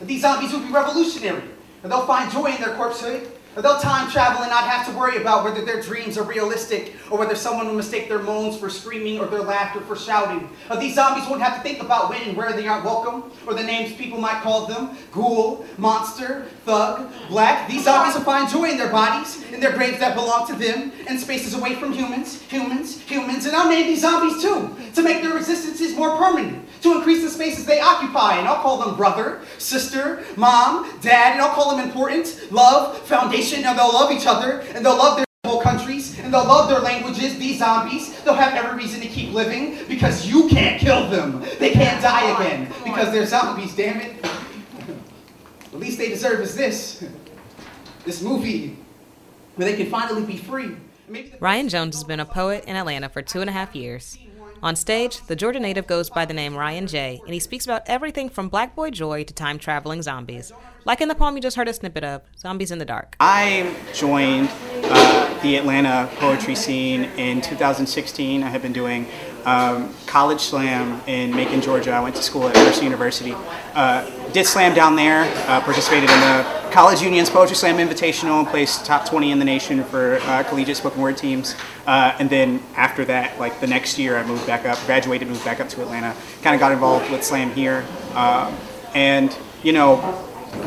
These 0.00 0.22
zombies 0.22 0.52
will 0.52 0.60
be 0.60 0.70
revolutionary. 0.72 1.42
Uh, 1.82 1.88
They'll 1.88 2.06
find 2.06 2.30
joy 2.30 2.46
in 2.46 2.60
their 2.60 2.74
corpsehood. 2.74 3.30
Uh, 3.56 3.60
They'll 3.60 3.78
time 3.78 4.10
travel 4.10 4.42
and 4.42 4.50
not 4.50 4.64
have 4.64 4.86
to 4.86 4.96
worry 4.96 5.16
about 5.16 5.42
whether 5.42 5.64
their 5.64 5.80
dreams 5.82 6.16
are 6.18 6.22
realistic 6.22 6.94
or 7.10 7.18
whether 7.18 7.34
someone 7.34 7.66
will 7.66 7.74
mistake 7.74 8.08
their 8.08 8.22
moans 8.22 8.56
for 8.56 8.68
screaming 8.70 9.18
or 9.18 9.26
their 9.26 9.42
laughter 9.42 9.80
for 9.80 9.96
shouting. 9.96 10.48
Uh, 10.68 10.78
these 10.78 10.94
zombies 10.94 11.28
won't 11.28 11.42
have 11.42 11.56
to 11.56 11.62
think 11.62 11.82
about 11.82 12.10
when 12.10 12.22
and 12.22 12.36
where 12.36 12.52
they 12.52 12.68
aren't 12.68 12.84
welcome 12.84 13.30
or 13.46 13.54
the 13.54 13.62
names 13.62 13.94
people 13.94 14.20
might 14.20 14.42
call 14.42 14.66
them 14.66 14.96
ghoul, 15.12 15.64
monster, 15.76 16.46
thug, 16.64 17.10
black. 17.28 17.68
These 17.68 17.84
zombies 17.84 18.14
will 18.14 18.22
find 18.22 18.48
joy 18.48 18.70
in 18.70 18.76
their 18.76 18.92
bodies, 18.92 19.42
in 19.50 19.60
their 19.60 19.72
graves 19.72 19.98
that 19.98 20.14
belong 20.14 20.46
to 20.48 20.54
them, 20.54 20.92
and 21.08 21.18
spaces 21.18 21.54
away 21.54 21.74
from 21.74 21.92
humans, 21.92 22.42
humans, 22.42 23.00
humans. 23.00 23.46
And 23.46 23.56
I'll 23.56 23.68
name 23.68 23.86
these 23.86 24.02
zombies 24.02 24.42
too 24.42 24.76
to 24.94 25.02
make 25.02 25.22
their 25.22 25.36
existences 25.36 25.96
more 25.96 26.16
permanent 26.16 26.67
to 26.82 26.96
increase 26.96 27.22
the 27.22 27.30
spaces 27.30 27.64
they 27.64 27.80
occupy. 27.80 28.36
And 28.38 28.48
I'll 28.48 28.62
call 28.62 28.78
them 28.78 28.96
brother, 28.96 29.40
sister, 29.58 30.24
mom, 30.36 30.90
dad, 31.00 31.32
and 31.32 31.40
I'll 31.42 31.54
call 31.54 31.76
them 31.76 31.86
important, 31.86 32.50
love, 32.52 32.98
foundation, 33.06 33.64
and 33.64 33.78
they'll 33.78 33.92
love 33.92 34.12
each 34.12 34.26
other, 34.26 34.60
and 34.74 34.84
they'll 34.84 34.96
love 34.96 35.16
their 35.16 35.24
whole 35.46 35.60
countries, 35.60 36.18
and 36.18 36.32
they'll 36.32 36.46
love 36.46 36.68
their 36.68 36.80
languages, 36.80 37.38
these 37.38 37.58
zombies. 37.58 38.20
They'll 38.22 38.34
have 38.34 38.54
every 38.54 38.76
reason 38.78 39.00
to 39.00 39.08
keep 39.08 39.32
living 39.32 39.78
because 39.88 40.26
you 40.26 40.48
can't 40.48 40.80
kill 40.80 41.08
them. 41.08 41.44
They 41.58 41.70
can't 41.70 42.02
die 42.02 42.30
again 42.34 42.72
because 42.84 43.12
they're 43.12 43.26
zombies, 43.26 43.74
damn 43.74 44.00
it. 44.00 44.24
The 45.70 45.76
least 45.76 45.98
they 45.98 46.08
deserve 46.08 46.40
is 46.40 46.54
this. 46.56 47.04
This 48.04 48.22
movie 48.22 48.78
where 49.56 49.70
they 49.70 49.76
can 49.76 49.90
finally 49.90 50.24
be 50.24 50.36
free. 50.38 50.74
Maybe 51.08 51.28
the- 51.28 51.38
Ryan 51.38 51.68
Jones 51.68 51.94
has 51.96 52.04
been 52.04 52.20
a 52.20 52.24
poet 52.24 52.64
in 52.66 52.74
Atlanta 52.74 53.08
for 53.10 53.20
two 53.22 53.40
and 53.42 53.50
a 53.50 53.52
half 53.52 53.76
years. 53.76 54.16
On 54.60 54.74
stage, 54.74 55.24
the 55.28 55.36
Georgia 55.36 55.60
native 55.60 55.86
goes 55.86 56.10
by 56.10 56.24
the 56.24 56.34
name 56.34 56.56
Ryan 56.56 56.88
J, 56.88 57.20
and 57.24 57.32
he 57.32 57.38
speaks 57.38 57.64
about 57.64 57.82
everything 57.86 58.28
from 58.28 58.48
Black 58.48 58.74
Boy 58.74 58.90
Joy 58.90 59.22
to 59.22 59.32
time 59.32 59.56
traveling 59.56 60.02
zombies. 60.02 60.52
Like 60.84 61.00
in 61.00 61.06
the 61.06 61.14
poem 61.14 61.36
you 61.36 61.42
just 61.42 61.56
heard 61.56 61.68
a 61.68 61.72
snippet 61.72 62.02
of, 62.02 62.22
Zombies 62.36 62.72
in 62.72 62.78
the 62.78 62.84
Dark. 62.84 63.14
I 63.20 63.72
joined 63.94 64.48
uh, 64.84 65.40
the 65.42 65.56
Atlanta 65.56 66.08
poetry 66.16 66.56
scene 66.56 67.04
in 67.16 67.40
2016. 67.40 68.42
I 68.42 68.48
have 68.48 68.62
been 68.62 68.72
doing 68.72 69.06
um, 69.44 69.94
college 70.06 70.40
slam 70.40 71.00
in 71.06 71.30
Macon, 71.30 71.60
Georgia. 71.60 71.92
I 71.92 72.00
went 72.00 72.16
to 72.16 72.22
school 72.22 72.48
at 72.48 72.54
Mercer 72.56 72.82
University. 72.82 73.34
Uh, 73.74 74.10
did 74.32 74.44
slam 74.44 74.74
down 74.74 74.96
there, 74.96 75.22
uh, 75.48 75.60
participated 75.60 76.10
in 76.10 76.20
the 76.20 76.58
College 76.70 77.00
Union's 77.00 77.30
Poetry 77.30 77.56
Slam 77.56 77.78
Invitational, 77.78 78.46
placed 78.48 78.84
top 78.84 79.08
20 79.08 79.30
in 79.30 79.38
the 79.38 79.44
nation 79.44 79.82
for 79.84 80.18
uh, 80.22 80.42
collegiate 80.42 80.76
spoken 80.76 81.00
word 81.00 81.16
teams. 81.16 81.54
Uh, 81.88 82.14
and 82.18 82.28
then 82.28 82.62
after 82.76 83.02
that, 83.06 83.38
like 83.40 83.60
the 83.60 83.66
next 83.66 83.98
year, 83.98 84.18
I 84.18 84.26
moved 84.26 84.46
back 84.46 84.66
up, 84.66 84.78
graduated, 84.84 85.26
moved 85.26 85.42
back 85.42 85.58
up 85.58 85.70
to 85.70 85.80
Atlanta, 85.80 86.14
kind 86.42 86.54
of 86.54 86.60
got 86.60 86.70
involved 86.70 87.10
with 87.10 87.24
slam 87.24 87.50
here. 87.52 87.82
Um, 88.14 88.54
and, 88.94 89.34
you 89.62 89.72
know, 89.72 89.96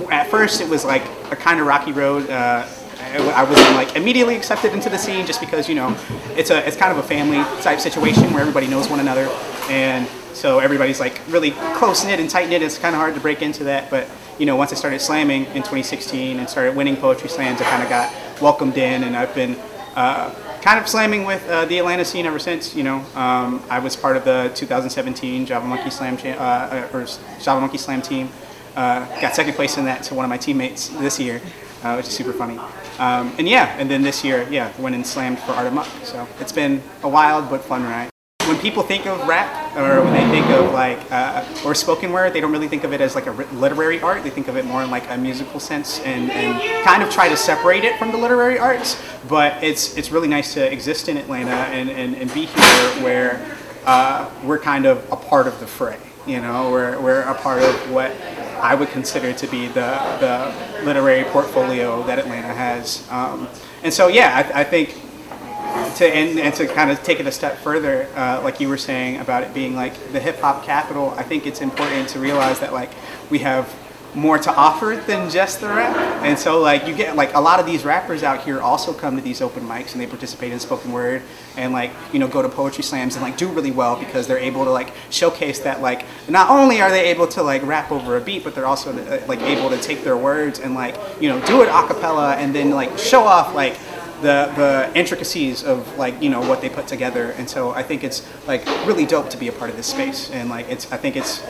at 0.09 0.31
first 0.31 0.61
it 0.61 0.67
was 0.67 0.83
like 0.83 1.03
a 1.29 1.35
kind 1.35 1.59
of 1.59 1.67
rocky 1.67 1.91
road. 1.91 2.27
Uh, 2.27 2.67
I 2.99 3.43
wasn't 3.43 3.75
like 3.75 3.95
immediately 3.95 4.35
accepted 4.35 4.73
into 4.73 4.89
the 4.89 4.97
scene 4.97 5.27
just 5.27 5.39
because 5.39 5.67
you 5.67 5.75
know 5.75 5.97
it's 6.37 6.49
a 6.49 6.65
it's 6.65 6.77
kind 6.77 6.97
of 6.97 7.03
a 7.03 7.07
family 7.07 7.43
type 7.61 7.79
situation 7.79 8.31
where 8.31 8.39
everybody 8.39 8.67
knows 8.67 8.89
one 8.89 9.01
another 9.01 9.27
and 9.69 10.07
so 10.33 10.59
everybody's 10.59 11.01
like 11.01 11.19
really 11.27 11.51
close 11.75 12.05
knit 12.05 12.21
and 12.21 12.29
tight 12.29 12.47
knit. 12.47 12.61
It's 12.61 12.77
kind 12.77 12.95
of 12.95 13.01
hard 13.01 13.15
to 13.15 13.19
break 13.19 13.41
into 13.41 13.65
that, 13.65 13.89
but 13.89 14.07
you 14.39 14.45
know 14.45 14.55
once 14.55 14.71
I 14.71 14.75
started 14.75 15.01
slamming 15.01 15.45
in 15.47 15.61
2016 15.61 16.39
and 16.39 16.49
started 16.49 16.75
winning 16.75 16.95
poetry 16.95 17.27
slams, 17.27 17.59
I 17.59 17.65
kind 17.65 17.83
of 17.83 17.89
got 17.89 18.41
welcomed 18.41 18.77
in, 18.77 19.03
and 19.03 19.15
I've 19.15 19.35
been. 19.35 19.57
Uh, 19.95 20.33
kind 20.61 20.79
of 20.79 20.87
slamming 20.87 21.25
with 21.25 21.47
uh, 21.49 21.65
the 21.65 21.79
Atlanta 21.79 22.05
scene 22.05 22.25
ever 22.25 22.39
since. 22.39 22.75
You 22.75 22.83
know, 22.83 22.97
um, 23.15 23.63
I 23.69 23.79
was 23.79 23.95
part 23.95 24.15
of 24.15 24.23
the 24.23 24.51
2017 24.55 25.45
Java 25.45 25.65
Monkey 25.65 25.89
Slam 25.89 26.17
cha- 26.17 26.29
uh, 26.29 26.87
or 26.93 27.05
Java 27.39 27.59
Monkey 27.59 27.77
Slam 27.77 28.01
team. 28.01 28.29
Uh, 28.75 29.05
got 29.19 29.35
second 29.35 29.53
place 29.53 29.77
in 29.77 29.85
that 29.85 30.03
to 30.03 30.13
one 30.13 30.23
of 30.23 30.29
my 30.29 30.37
teammates 30.37 30.89
this 30.89 31.19
year, 31.19 31.41
uh, 31.83 31.95
which 31.95 32.07
is 32.07 32.13
super 32.13 32.31
funny. 32.31 32.57
Um, 32.99 33.33
and 33.37 33.49
yeah, 33.49 33.75
and 33.77 33.89
then 33.89 34.01
this 34.01 34.23
year, 34.23 34.47
yeah, 34.49 34.71
went 34.79 34.95
and 34.95 35.05
slammed 35.05 35.39
for 35.39 35.51
Art 35.51 35.67
Amok. 35.67 35.87
So 36.03 36.27
it's 36.39 36.51
been 36.53 36.81
a 37.03 37.09
wild 37.09 37.49
but 37.49 37.63
fun 37.63 37.83
ride. 37.83 38.09
When 38.45 38.57
people 38.59 38.83
think 38.83 39.05
of 39.07 39.27
rap, 39.27 39.60
or 39.75 40.03
when 40.03 40.13
they 40.13 40.29
think 40.29 40.45
of 40.51 40.73
like, 40.73 40.99
uh, 41.11 41.45
or 41.65 41.73
spoken 41.73 42.11
word, 42.11 42.33
they 42.33 42.41
don't 42.41 42.51
really 42.51 42.67
think 42.67 42.83
of 42.83 42.93
it 42.93 43.01
as 43.01 43.15
like 43.15 43.27
a 43.27 43.31
literary 43.31 44.01
art. 44.01 44.23
They 44.23 44.29
think 44.29 44.47
of 44.47 44.57
it 44.57 44.65
more 44.65 44.83
in 44.83 44.91
like 44.91 45.09
a 45.09 45.17
musical 45.17 45.59
sense, 45.59 45.99
and, 46.01 46.29
and 46.31 46.83
kind 46.83 47.01
of 47.03 47.09
try 47.09 47.29
to 47.29 47.37
separate 47.37 47.83
it 47.83 47.97
from 47.97 48.11
the 48.11 48.17
literary 48.17 48.59
arts. 48.59 49.01
But 49.27 49.63
it's 49.63 49.97
it's 49.97 50.11
really 50.11 50.27
nice 50.27 50.53
to 50.55 50.71
exist 50.71 51.09
in 51.09 51.17
Atlanta 51.17 51.51
and, 51.51 51.89
and, 51.89 52.15
and 52.15 52.33
be 52.33 52.45
here 52.45 53.03
where 53.03 53.57
uh, 53.85 54.29
we're 54.43 54.59
kind 54.59 54.85
of 54.85 54.97
a 55.11 55.15
part 55.15 55.47
of 55.47 55.59
the 55.59 55.67
fray. 55.67 55.97
You 56.27 56.39
know, 56.39 56.69
we're, 56.71 57.01
we're 57.01 57.21
a 57.21 57.33
part 57.33 57.63
of 57.63 57.73
what 57.91 58.11
I 58.61 58.75
would 58.75 58.89
consider 58.89 59.33
to 59.33 59.47
be 59.47 59.67
the, 59.67 59.97
the 60.19 60.85
literary 60.85 61.23
portfolio 61.23 62.03
that 62.03 62.19
Atlanta 62.19 62.53
has. 62.53 63.07
Um, 63.09 63.47
and 63.81 63.91
so, 63.91 64.07
yeah, 64.07 64.51
I, 64.53 64.61
I 64.61 64.63
think 64.63 65.01
to 65.97 66.05
and, 66.05 66.39
and, 66.39 66.53
to 66.55 66.67
kind 66.67 66.91
of 66.91 67.01
take 67.03 67.19
it 67.19 67.27
a 67.27 67.31
step 67.31 67.57
further, 67.57 68.07
uh, 68.15 68.41
like 68.43 68.59
you 68.59 68.69
were 68.69 68.77
saying 68.77 69.19
about 69.19 69.43
it 69.43 69.53
being 69.53 69.75
like 69.75 70.11
the 70.11 70.19
hip 70.19 70.39
hop 70.39 70.63
capital, 70.63 71.13
I 71.17 71.23
think 71.23 71.45
it's 71.45 71.61
important 71.61 72.09
to 72.09 72.19
realize 72.19 72.59
that 72.59 72.73
like 72.73 72.91
we 73.29 73.39
have 73.39 73.73
more 74.13 74.37
to 74.37 74.53
offer 74.53 75.01
than 75.07 75.29
just 75.29 75.61
the 75.61 75.67
rap. 75.67 75.95
And 76.23 76.37
so 76.37 76.59
like 76.59 76.87
you 76.87 76.95
get 76.95 77.15
like 77.15 77.33
a 77.33 77.39
lot 77.39 77.59
of 77.59 77.65
these 77.65 77.85
rappers 77.85 78.23
out 78.23 78.43
here 78.43 78.59
also 78.59 78.93
come 78.93 79.15
to 79.15 79.21
these 79.21 79.41
open 79.41 79.63
mics 79.63 79.93
and 79.93 80.01
they 80.01 80.07
participate 80.07 80.51
in 80.51 80.59
spoken 80.59 80.91
word 80.91 81.21
and 81.55 81.71
like 81.73 81.91
you 82.11 82.19
know 82.19 82.27
go 82.27 82.41
to 82.41 82.49
poetry 82.49 82.83
slams 82.83 83.15
and 83.15 83.23
like 83.23 83.37
do 83.37 83.47
really 83.47 83.71
well 83.71 83.97
because 83.97 84.27
they're 84.27 84.37
able 84.37 84.65
to 84.65 84.71
like 84.71 84.93
showcase 85.09 85.59
that 85.59 85.81
like 85.81 86.05
not 86.29 86.49
only 86.49 86.81
are 86.81 86.89
they 86.89 87.05
able 87.07 87.27
to 87.27 87.41
like 87.41 87.63
rap 87.63 87.91
over 87.91 88.17
a 88.17 88.21
beat 88.21 88.43
but 88.43 88.53
they're 88.53 88.65
also 88.65 88.91
uh, 88.91 89.21
like 89.27 89.41
able 89.41 89.69
to 89.69 89.77
take 89.77 90.03
their 90.03 90.17
words 90.17 90.59
and 90.59 90.73
like 90.73 90.97
you 91.21 91.29
know 91.29 91.43
do 91.45 91.61
it 91.61 91.67
a 91.67 91.87
cappella 91.87 92.35
and 92.35 92.53
then 92.53 92.71
like 92.71 92.97
show 92.97 93.23
off 93.23 93.55
like 93.55 93.77
the 94.21 94.51
the 94.55 94.91
intricacies 94.95 95.63
of 95.63 95.97
like 95.97 96.21
you 96.21 96.29
know 96.29 96.41
what 96.41 96.61
they 96.61 96.69
put 96.69 96.87
together 96.87 97.31
and 97.31 97.49
so 97.49 97.71
I 97.71 97.83
think 97.83 98.03
it's 98.03 98.27
like 98.47 98.65
really 98.85 99.05
dope 99.05 99.29
to 99.31 99.37
be 99.37 99.47
a 99.47 99.51
part 99.51 99.69
of 99.69 99.77
this 99.77 99.87
space 99.87 100.29
and 100.31 100.49
like 100.49 100.69
it's 100.69 100.91
I 100.91 100.97
think 100.97 101.15
it's 101.15 101.41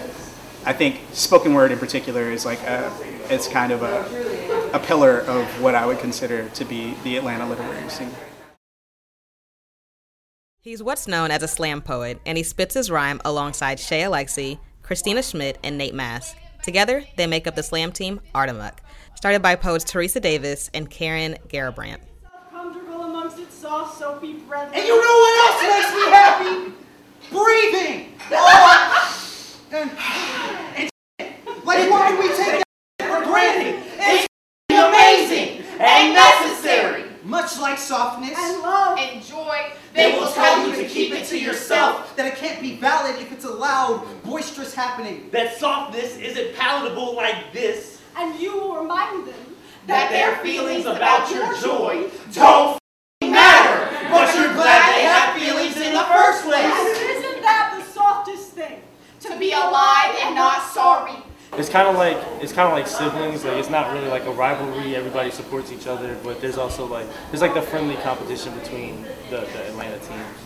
I 0.64 0.74
think 0.74 1.02
spoken 1.12 1.54
word 1.56 1.72
in 1.72 1.80
particular 1.80 2.30
is 2.30 2.46
like 2.46 2.62
a, 2.62 2.92
it's 3.30 3.48
kind 3.48 3.72
of 3.72 3.82
a, 3.82 4.72
a 4.76 4.80
pillar 4.80 5.22
of 5.22 5.46
what 5.60 5.74
I 5.74 5.88
would 5.88 5.98
consider 5.98 6.50
to 6.50 6.66
be 6.66 6.94
the 7.04 7.18
Atlanta 7.18 7.50
literary 7.50 7.90
scene. 7.90 8.12
He's 10.60 10.84
what's 10.84 11.08
known 11.08 11.32
as 11.32 11.42
a 11.42 11.48
slam 11.48 11.82
poet, 11.82 12.20
and 12.28 12.38
he 12.38 12.44
spits 12.44 12.76
his 12.76 12.92
rhyme 12.92 13.20
alongside 13.26 13.80
Shay 13.80 14.02
Alexi, 14.02 14.60
Christina 14.84 15.24
Schmidt, 15.24 15.58
and 15.64 15.80
Nate 15.80 15.96
Mask. 15.96 16.38
Together, 16.62 17.04
they 17.16 17.26
make 17.26 17.48
up 17.48 17.56
the 17.56 17.64
slam 17.64 17.92
team 17.92 18.22
Art 18.36 18.52
started 19.16 19.42
by 19.42 19.56
poets 19.56 19.84
Teresa 19.84 20.20
Davis 20.20 20.70
and 20.76 20.88
Karen 20.88 21.38
Garrabrant. 21.48 22.02
Comfortable 23.72 23.96
soft, 23.96 24.00
soapy 24.00 24.34
breath. 24.34 24.70
And 24.74 24.86
you 24.86 24.96
know 24.96 25.18
what 25.18 25.34
else 25.46 25.62
makes 25.64 25.96
me 25.96 26.12
happy? 26.12 26.74
Breathing. 27.32 28.14
Oh. 28.32 29.60
and, 29.72 29.92
and 30.76 30.90
like 31.64 31.90
why 31.90 32.12
do 32.12 32.20
we 32.20 32.28
take 32.36 32.64
that 33.00 33.08
for 33.08 33.26
granted? 33.26 33.82
It's 33.98 34.28
amazing 34.70 35.64
and 35.80 36.14
necessary. 36.14 37.06
Much 37.24 37.58
like 37.60 37.78
softness 37.78 38.38
and 38.38 38.62
love 38.62 39.00
and 39.00 39.24
joy, 39.24 39.72
they 39.94 40.20
will 40.20 40.30
tell 40.30 40.68
you 40.68 40.76
to 40.76 40.86
keep 40.90 41.14
it 41.14 41.26
to 41.28 41.40
yourself. 41.40 42.14
That 42.18 42.26
it 42.26 42.36
can't 42.36 42.62
be 42.62 42.76
valid 42.76 43.22
if 43.22 43.32
it's 43.32 43.46
a 43.46 43.52
loud, 43.52 44.06
boisterous 44.24 44.76
happening. 44.76 45.30
That 45.32 45.58
softness 45.58 46.18
isn't 46.18 46.58
palatable 46.58 47.16
like 47.16 47.54
this. 47.54 48.02
And 48.18 48.38
you 48.38 48.52
will 48.54 48.82
remind 48.82 49.28
them 49.28 49.56
that, 49.88 50.10
that 50.10 50.12
their 50.12 50.36
feelings 50.44 50.86
about 50.86 51.32
your 51.32 51.58
joy 51.62 52.10
don't 52.34 52.72
matter. 52.72 52.81
But 54.12 54.36
you're 54.36 54.54
glad 54.54 54.94
they 54.94 55.04
have 55.04 55.40
feelings 55.40 55.78
in 55.78 55.94
the 55.94 56.04
first 56.04 56.44
place. 56.44 56.68
And 56.68 56.88
isn't 57.16 57.42
that 57.42 57.80
the 57.80 57.84
softest 57.94 58.52
thing? 58.52 58.82
To 59.22 59.40
be 59.40 59.54
alive 59.54 60.16
and 60.22 60.36
not 60.36 60.64
sorry. 60.72 61.16
It's 61.54 61.70
kind 61.70 61.88
of 61.88 61.96
like 61.96 62.18
it's 62.42 62.54
kind 62.54 62.68
of 62.68 62.74
like 62.74 62.88
siblings. 62.88 63.44
Like 63.44 63.58
it's 63.58 63.70
not 63.70 63.92
really 63.94 64.08
like 64.08 64.26
a 64.26 64.32
rivalry. 64.32 64.96
Everybody 64.96 65.32
supports 65.32 65.72
each 65.72 65.86
other, 65.86 66.18
but 66.24 66.40
there's 66.40 66.58
also 66.58 66.86
like 66.86 67.06
there's 67.30 67.42
like 67.42 67.54
the 67.54 67.62
friendly 67.62 67.96
competition 67.98 68.58
between 68.58 69.02
the, 69.30 69.42
the 69.42 69.68
Atlanta 69.68 70.00
teams, 70.00 70.38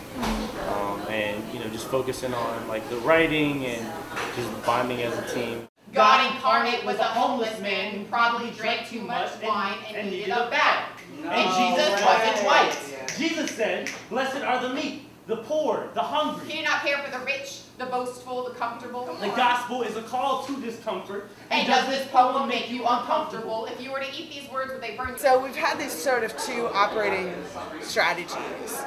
um, 0.68 1.00
and 1.08 1.42
you 1.54 1.60
know 1.60 1.68
just 1.68 1.86
focusing 1.86 2.34
on 2.34 2.68
like 2.68 2.88
the 2.90 2.96
writing 2.98 3.64
and 3.66 3.86
just 4.34 4.66
bonding 4.66 5.02
as 5.02 5.16
a 5.16 5.34
team. 5.34 5.68
God 5.92 6.26
incarnate 6.34 6.84
was 6.84 6.98
a 6.98 7.04
homeless 7.04 7.58
man 7.60 7.94
who 7.94 8.04
probably 8.06 8.50
drank 8.50 8.88
too 8.88 9.00
much 9.00 9.30
wine 9.42 9.78
and, 9.86 9.96
and 9.96 10.10
needed 10.10 10.30
a 10.30 10.50
bath. 10.50 10.90
No 11.22 11.30
and 11.30 11.76
Jesus 11.76 12.04
wasn't 12.04 12.36
twice. 12.44 12.95
Jesus 13.18 13.50
said, 13.50 13.90
"Blessed 14.10 14.42
are 14.42 14.60
the 14.60 14.74
meek, 14.74 15.08
the 15.26 15.36
poor, 15.38 15.88
the 15.94 16.02
hungry." 16.02 16.48
He 16.48 16.56
did 16.58 16.64
not 16.64 16.82
care 16.82 16.98
for 16.98 17.10
the 17.10 17.24
rich, 17.24 17.60
the 17.78 17.86
boastful, 17.86 18.44
the 18.44 18.54
comfortable. 18.54 19.06
The 19.20 19.28
gospel 19.28 19.82
is 19.82 19.96
a 19.96 20.02
call 20.02 20.44
to 20.44 20.60
discomfort. 20.60 21.28
And 21.50 21.66
does 21.66 21.88
this 21.88 22.06
poem 22.08 22.48
make 22.48 22.70
you 22.70 22.84
uncomfortable? 22.86 23.66
If 23.66 23.80
you 23.80 23.92
were 23.92 24.00
to 24.00 24.12
eat 24.12 24.30
these 24.30 24.50
words, 24.50 24.72
would 24.72 24.82
they 24.82 24.96
burn 24.96 25.10
you? 25.10 25.18
So 25.18 25.42
we've 25.42 25.56
had 25.56 25.78
these 25.78 25.92
sort 25.92 26.24
of 26.24 26.36
two 26.38 26.66
operating 26.68 27.32
strategies. 27.80 28.82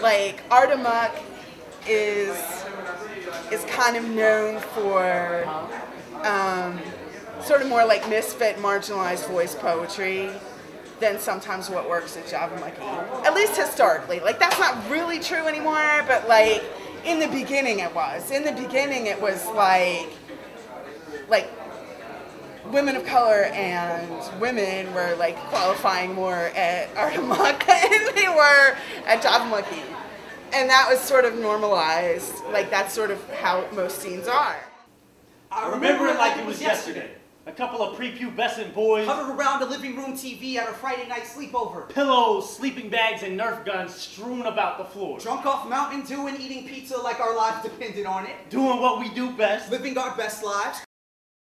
Like 0.00 0.42
Art 0.50 0.70
is 1.86 2.36
is 3.52 3.64
kind 3.64 3.96
of 3.96 4.04
known 4.08 4.60
for 4.60 5.44
um, 6.22 6.80
sort 7.42 7.60
of 7.60 7.68
more 7.68 7.84
like 7.84 8.08
misfit, 8.08 8.56
marginalized 8.56 9.28
voice 9.28 9.54
poetry 9.54 10.30
than 11.00 11.18
sometimes 11.18 11.68
what 11.68 11.88
works 11.88 12.16
at 12.16 12.28
Java 12.28 12.58
Monkey. 12.60 12.82
At 13.26 13.34
least 13.34 13.56
historically. 13.56 14.20
Like 14.20 14.38
that's 14.38 14.58
not 14.58 14.90
really 14.90 15.18
true 15.18 15.46
anymore, 15.46 16.04
but 16.06 16.28
like 16.28 16.62
in 17.04 17.18
the 17.18 17.28
beginning 17.28 17.80
it 17.80 17.94
was. 17.94 18.30
In 18.30 18.44
the 18.44 18.52
beginning 18.52 19.06
it 19.06 19.20
was 19.20 19.44
like 19.48 20.08
like 21.28 21.50
women 22.70 22.96
of 22.96 23.04
color 23.04 23.44
and 23.52 24.40
women 24.40 24.92
were 24.94 25.14
like 25.16 25.36
qualifying 25.48 26.14
more 26.14 26.50
at 26.54 26.94
Art 26.96 27.16
Amok 27.16 27.64
than 27.66 28.14
they 28.14 28.28
were 28.28 28.76
at 29.06 29.22
Java 29.22 29.44
Monkey. 29.46 29.82
And 30.52 30.70
that 30.70 30.88
was 30.88 31.00
sort 31.00 31.24
of 31.24 31.34
normalized. 31.36 32.32
Like 32.52 32.70
that's 32.70 32.94
sort 32.94 33.10
of 33.10 33.30
how 33.34 33.66
most 33.72 34.00
scenes 34.00 34.28
are. 34.28 34.56
I 35.50 35.70
remember 35.70 36.06
it 36.06 36.16
like 36.16 36.36
it 36.38 36.46
was 36.46 36.60
yesterday. 36.60 37.10
A 37.46 37.52
couple 37.52 37.82
of 37.82 37.98
prepubescent 37.98 38.72
boys 38.72 39.06
huddled 39.06 39.38
around 39.38 39.60
a 39.60 39.66
living 39.66 39.96
room 39.96 40.14
TV 40.14 40.56
at 40.56 40.66
a 40.66 40.72
Friday 40.72 41.06
night 41.06 41.24
sleepover. 41.24 41.86
Pillows, 41.90 42.56
sleeping 42.56 42.88
bags, 42.88 43.22
and 43.22 43.38
Nerf 43.38 43.66
guns 43.66 43.94
strewn 43.94 44.46
about 44.46 44.78
the 44.78 44.84
floor. 44.84 45.18
Drunk 45.18 45.44
off 45.44 45.68
Mountain 45.68 46.06
Dew 46.06 46.26
and 46.26 46.40
eating 46.40 46.66
pizza 46.66 46.96
like 46.96 47.20
our 47.20 47.36
lives 47.36 47.62
depended 47.62 48.06
on 48.06 48.24
it. 48.24 48.32
Doing 48.48 48.80
what 48.80 48.98
we 48.98 49.10
do 49.10 49.30
best. 49.32 49.70
Living 49.70 49.98
our 49.98 50.16
best 50.16 50.42
lives. 50.42 50.82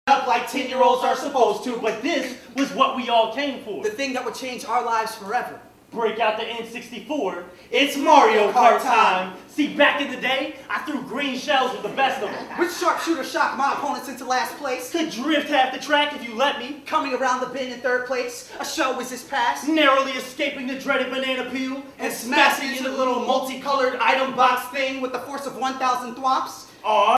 Up 0.06 0.28
like 0.28 0.48
10 0.48 0.70
year 0.70 0.84
olds 0.84 1.04
are 1.04 1.16
supposed 1.16 1.64
to, 1.64 1.78
but 1.78 2.04
this 2.04 2.38
was 2.56 2.72
what 2.74 2.96
we 2.96 3.10
all 3.10 3.34
came 3.34 3.64
for. 3.64 3.84
The 3.84 3.90
thing 3.90 4.14
that 4.14 4.24
would 4.24 4.36
change 4.36 4.66
our 4.66 4.86
lives 4.86 5.16
forever. 5.16 5.60
Break 5.92 6.20
out 6.20 6.38
the 6.38 6.44
N64. 6.44 7.44
It's 7.72 7.98
Mario 7.98 8.52
Kart 8.52 8.82
time. 8.82 9.36
See, 9.48 9.76
back 9.76 10.02
in 10.02 10.12
the 10.12 10.22
day, 10.22 10.56
I 10.70 10.80
threw 10.80 11.02
green 11.04 11.38
shells 11.38 11.72
with 11.72 11.82
the 11.82 11.96
best 11.96 12.22
of 12.22 12.30
them. 12.30 12.60
Which 12.60 12.72
sharpshooter 12.74 13.24
shocked 13.24 13.58
my 13.58 13.74
opponents 13.74 14.08
into 14.08 14.26
last 14.26 14.56
place? 14.58 14.92
Could 14.92 15.10
drift 15.10 15.50
half 15.50 15.74
the 15.74 15.80
track 15.80 16.14
if 16.14 16.28
you 16.28 16.36
let 16.36 16.60
me. 16.60 16.84
Coming 16.86 17.14
around 17.14 17.42
the 17.42 17.48
bend 17.48 17.74
in 17.74 17.80
third 17.80 18.06
place, 18.06 18.52
a 18.60 18.66
show 18.66 18.96
was 18.96 19.10
his 19.10 19.24
past. 19.24 19.68
Narrowly 19.68 20.12
escaping 20.12 20.68
the 20.68 20.78
dreaded 20.78 21.10
banana 21.10 21.50
peel 21.50 21.84
And 21.98 22.14
smashing 22.14 22.70
into 22.70 22.84
the 22.84 22.96
little 22.96 23.22
multicolored 23.22 23.96
item 23.96 24.36
box 24.36 24.68
thing 24.68 25.02
with 25.02 25.12
the 25.12 25.20
force 25.20 25.48
of 25.48 25.58
1,000 25.58 26.16
thwomps. 26.16 26.68
Aw, 26.84 27.18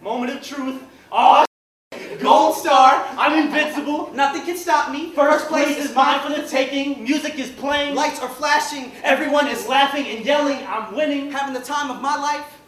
moment 0.00 0.32
of 0.32 0.42
truth. 0.42 0.82
Aw, 1.12 1.44
Gold 2.22 2.56
star. 2.56 3.04
I'm 3.18 3.46
invincible. 3.46 4.12
Nothing 4.14 4.42
can 4.42 4.56
stop 4.56 4.92
me. 4.92 5.10
First 5.10 5.48
place 5.48 5.76
is 5.76 5.94
mine 5.94 6.20
for 6.20 6.28
the 6.40 6.46
taking. 6.46 7.02
Music 7.02 7.38
is 7.38 7.50
playing. 7.50 7.94
Lights 7.94 8.20
are 8.20 8.28
flashing. 8.28 8.92
Everyone 9.02 9.48
is 9.48 9.66
laughing 9.66 10.06
and 10.06 10.24
yelling. 10.24 10.64
I'm 10.66 10.94
winning. 10.94 11.30
Having 11.32 11.54
the 11.54 11.60
time 11.60 11.90
of 11.90 12.00
my 12.00 12.16
life. 12.16 12.60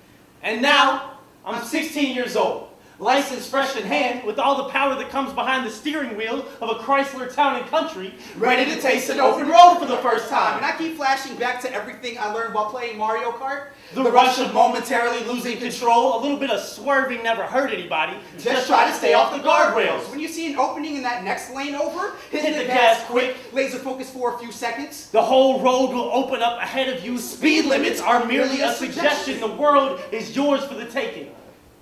And 0.42 0.60
now, 0.60 1.18
I'm 1.44 1.64
16 1.64 2.14
years 2.14 2.36
old. 2.36 2.68
License 3.00 3.48
fresh 3.48 3.74
in 3.74 3.82
hand, 3.82 4.24
with 4.24 4.38
all 4.38 4.56
the 4.56 4.68
power 4.68 4.94
that 4.94 5.10
comes 5.10 5.32
behind 5.32 5.66
the 5.66 5.70
steering 5.70 6.16
wheel 6.16 6.46
of 6.60 6.70
a 6.70 6.74
Chrysler 6.74 7.32
Town 7.34 7.56
and 7.56 7.66
Country, 7.66 8.14
Ready 8.36 8.72
to 8.72 8.80
taste 8.80 9.10
an 9.10 9.18
open 9.18 9.48
road 9.48 9.78
for 9.80 9.86
the 9.86 9.96
first 9.96 10.28
time. 10.28 10.58
And 10.58 10.64
I 10.64 10.76
keep 10.76 10.96
flashing 10.96 11.34
back 11.36 11.60
to 11.62 11.72
everything 11.72 12.16
I 12.18 12.32
learned 12.32 12.54
while 12.54 12.70
playing 12.70 12.96
Mario 12.96 13.32
Kart. 13.32 13.70
The, 13.94 14.04
rush 14.04 14.38
of 14.38 14.54
momentarily 14.54 15.24
losing 15.24 15.58
control, 15.58 16.20
a 16.20 16.22
little 16.22 16.36
bit 16.36 16.50
of 16.50 16.60
swerving 16.60 17.24
never 17.24 17.42
hurt 17.42 17.72
anybody. 17.72 18.16
Just 18.38 18.68
try 18.68 18.88
to 18.88 18.94
stay 18.94 19.14
off 19.14 19.32
the 19.32 19.42
guardrails. 19.46 20.08
When 20.10 20.20
you 20.20 20.28
see 20.28 20.52
an 20.52 20.58
opening 20.58 20.94
in 20.94 21.02
that 21.02 21.24
next 21.24 21.52
lane 21.52 21.74
over, 21.74 22.14
hit, 22.30 22.42
Hit 22.44 22.58
the 22.58 22.64
gas 22.64 23.04
quick. 23.06 23.36
Laser 23.52 23.78
focus 23.78 24.08
for 24.10 24.36
a 24.36 24.38
few 24.38 24.52
seconds. 24.52 25.10
The 25.10 25.22
whole 25.22 25.60
road 25.62 25.88
will 25.92 26.10
open 26.12 26.42
up 26.42 26.58
ahead 26.58 26.96
of 26.96 27.04
you. 27.04 27.18
Speed 27.18 27.64
limits 27.64 28.00
are 28.00 28.24
merely 28.24 28.60
a 28.60 28.72
suggestion. 28.72 29.40
The 29.40 29.50
world 29.50 30.00
is 30.12 30.36
yours 30.36 30.64
for 30.64 30.74
the 30.74 30.86
taking. 30.86 31.34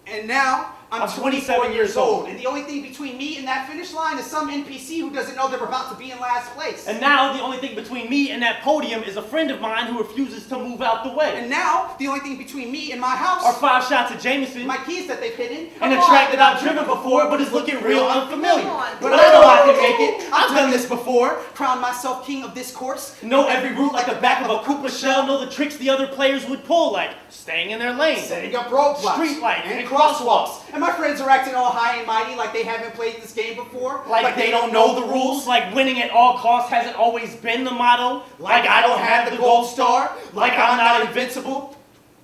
And 0.06 0.26
now 0.26 0.74
I'm, 0.92 1.02
I'm 1.02 1.08
27 1.08 1.72
years 1.72 1.96
old. 1.96 2.28
And 2.28 2.38
the 2.38 2.46
only 2.46 2.62
thing 2.62 2.82
between 2.82 3.16
me 3.16 3.38
and 3.38 3.48
that 3.48 3.66
finish 3.66 3.94
line 3.94 4.18
is 4.18 4.26
some 4.26 4.50
NPC 4.50 5.00
who 5.00 5.10
doesn't 5.10 5.34
know 5.36 5.48
they're 5.48 5.58
about 5.64 5.90
to 5.90 5.96
be 5.96 6.10
in 6.10 6.20
last 6.20 6.52
place. 6.54 6.86
And 6.86 7.00
now 7.00 7.32
the 7.32 7.42
only 7.42 7.56
thing 7.56 7.74
between 7.74 8.10
me 8.10 8.30
and 8.30 8.42
that 8.42 8.60
podium 8.60 9.02
is 9.02 9.16
a 9.16 9.22
friend 9.22 9.50
of 9.50 9.60
mine 9.60 9.86
who 9.86 9.98
refuses 9.98 10.46
to 10.48 10.58
move 10.58 10.82
out 10.82 11.02
the 11.04 11.10
way. 11.12 11.32
And 11.36 11.48
now 11.48 11.96
the 11.98 12.08
only 12.08 12.20
thing 12.20 12.36
between 12.36 12.70
me 12.70 12.92
and 12.92 13.00
my 13.00 13.16
house 13.16 13.42
Are 13.42 13.54
five 13.54 13.84
shots 13.88 14.12
of 14.14 14.20
Jameson 14.20 14.66
my 14.66 14.76
keys 14.84 15.08
that 15.08 15.18
they've 15.20 15.34
hidden. 15.34 15.68
and 15.80 15.94
a 15.94 15.96
track 16.04 16.30
that 16.30 16.40
I've 16.40 16.60
driven 16.62 16.84
before 16.84 17.28
but 17.30 17.40
is 17.40 17.50
looking 17.52 17.82
real 17.82 18.04
unfamiliar. 18.04 18.64
But 19.00 19.14
I 19.14 19.32
know 19.32 19.42
I 19.42 19.62
can 19.64 19.76
make 19.80 20.00
it. 20.26 20.32
I've 20.32 20.54
done 20.54 20.70
this 20.70 20.84
before. 20.86 21.36
Crown 21.54 21.80
myself 21.80 22.26
king 22.26 22.44
of 22.44 22.54
this 22.54 22.70
course. 22.70 23.20
Know 23.22 23.48
every 23.48 23.70
route 23.74 23.94
like 23.94 24.06
the 24.06 24.20
back 24.20 24.44
of 24.44 24.50
a 24.50 24.58
Koopa 24.62 24.90
shell. 24.90 25.26
Know 25.26 25.42
the 25.42 25.50
tricks 25.50 25.76
the 25.78 25.88
other 25.88 26.06
players 26.06 26.46
would 26.46 26.64
pull, 26.64 26.92
like 26.92 27.12
staying 27.30 27.70
in 27.70 27.78
their 27.78 27.94
lane, 27.94 28.18
Setting 28.22 28.54
up 28.54 28.66
roadblocks. 28.66 29.14
street 29.14 29.40
lights, 29.40 29.62
and 29.64 29.80
and 29.80 29.88
crosswalks. 29.88 30.60
And 30.72 30.81
my 30.82 30.90
friends 30.90 31.20
are 31.20 31.30
acting 31.30 31.54
all 31.54 31.70
high 31.70 31.98
and 31.98 32.06
mighty 32.06 32.34
like 32.34 32.52
they 32.52 32.64
haven't 32.64 32.92
played 32.94 33.22
this 33.22 33.32
game 33.32 33.54
before. 33.54 34.02
Like, 34.08 34.34
they 34.34 34.50
don't 34.50 34.72
know 34.72 35.00
the 35.00 35.06
rules. 35.06 35.46
Like 35.46 35.72
winning 35.74 36.02
at 36.02 36.10
all 36.10 36.38
costs 36.38 36.70
hasn't 36.70 36.96
always 36.96 37.36
been 37.36 37.62
the 37.62 37.70
motto. 37.70 38.24
Like, 38.40 38.66
I 38.66 38.82
don't 38.82 38.98
have 38.98 39.30
the 39.30 39.36
gold 39.36 39.68
star. 39.68 40.14
Like 40.34 40.52
I'm 40.54 40.76
not 40.76 41.06
invincible. 41.06 41.78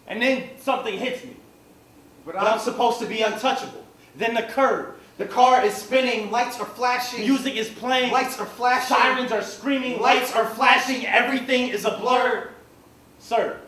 And 0.09 0.21
then 0.21 0.51
something 0.59 0.99
hits 0.99 1.25
me. 1.25 1.37
But 2.27 2.37
I'm 2.37 2.59
supposed 2.59 2.99
to 2.99 3.07
be 3.07 3.23
untouchable. 3.23 3.87
Then 4.17 4.35
the 4.35 4.43
curve. 4.43 4.97
The 5.19 5.27
car 5.27 5.65
is 5.65 5.75
spinning. 5.75 6.31
Lights 6.31 6.59
are 6.59 6.67
flashing. 6.67 7.21
Music 7.21 7.55
is 7.55 7.69
playing. 7.69 8.13
Lights 8.13 8.39
are 8.39 8.47
flashing. 8.47 8.97
Sirens 8.97 9.33
are 9.33 9.43
screaming. 9.43 10.01
Lights 10.01 10.35
are 10.35 10.47
flashing. 10.47 11.07
Everything 11.07 11.69
is 11.69 11.85
a 11.85 11.97
blur. 11.99 12.51
Sir, 13.21 13.61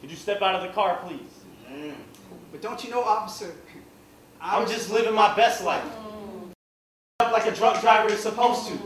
could 0.00 0.10
you 0.10 0.16
step 0.16 0.42
out 0.42 0.54
of 0.56 0.62
the 0.62 0.68
car, 0.68 1.00
please? 1.04 1.94
But 2.50 2.60
don't 2.60 2.82
you 2.82 2.90
know, 2.90 3.02
officer? 3.02 3.54
I'm 4.40 4.68
just 4.68 4.90
living 4.90 5.14
my 5.14 5.34
best 5.34 5.64
life. 5.64 5.84
Up 7.20 7.32
like 7.32 7.46
a 7.46 7.54
drunk 7.54 7.80
driver 7.80 8.08
is 8.12 8.20
supposed 8.20 8.68
to. 8.68 8.78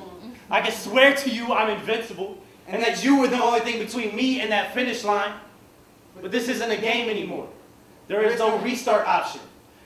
I 0.51 0.61
can 0.61 0.73
swear 0.73 1.15
to 1.15 1.31
you 1.31 1.53
I'm 1.53 1.71
invincible, 1.71 2.39
and 2.67 2.83
that 2.83 3.05
you 3.05 3.21
were 3.21 3.29
the 3.29 3.43
only 3.43 3.61
thing 3.61 3.79
between 3.79 4.15
me 4.15 4.41
and 4.41 4.51
that 4.53 4.75
finish 4.75 5.05
line. 5.05 5.33
But 6.21 6.33
this 6.33 6.49
isn't 6.49 6.71
a 6.71 6.77
game 6.77 7.09
anymore. 7.09 7.49
There 8.09 8.23
is 8.23 8.39
no 8.39 8.59
restart 8.59 9.07
option. 9.07 9.41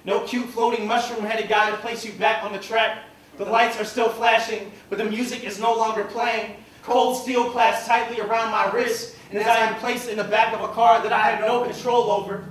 No 0.04 0.21
cute 0.21 0.47
floating 0.47 0.87
mushroom-headed 0.87 1.49
guy 1.49 1.71
to 1.71 1.76
place 1.78 2.04
you 2.04 2.12
back 2.12 2.44
on 2.44 2.52
the 2.52 2.59
track. 2.59 3.04
The 3.37 3.44
lights 3.44 3.80
are 3.80 3.85
still 3.85 4.11
flashing, 4.11 4.70
but 4.90 4.98
the 4.98 5.05
music 5.05 5.44
is 5.44 5.59
no 5.59 5.74
longer 5.74 6.05
playing. 6.05 6.57
Cold 6.83 7.16
steel 7.16 7.50
clasped 7.50 7.88
tightly 7.88 8.20
around 8.20 8.50
my 8.50 8.70
wrist, 8.70 9.16
and 9.31 9.38
as 9.38 9.46
I 9.46 9.57
am 9.57 9.74
placed 9.77 10.09
in 10.09 10.18
the 10.18 10.24
back 10.24 10.55
of 10.55 10.61
a 10.61 10.72
car 10.72 11.03
that 11.03 11.12
I 11.12 11.31
have 11.31 11.40
no 11.40 11.64
control 11.64 12.11
over, 12.11 12.44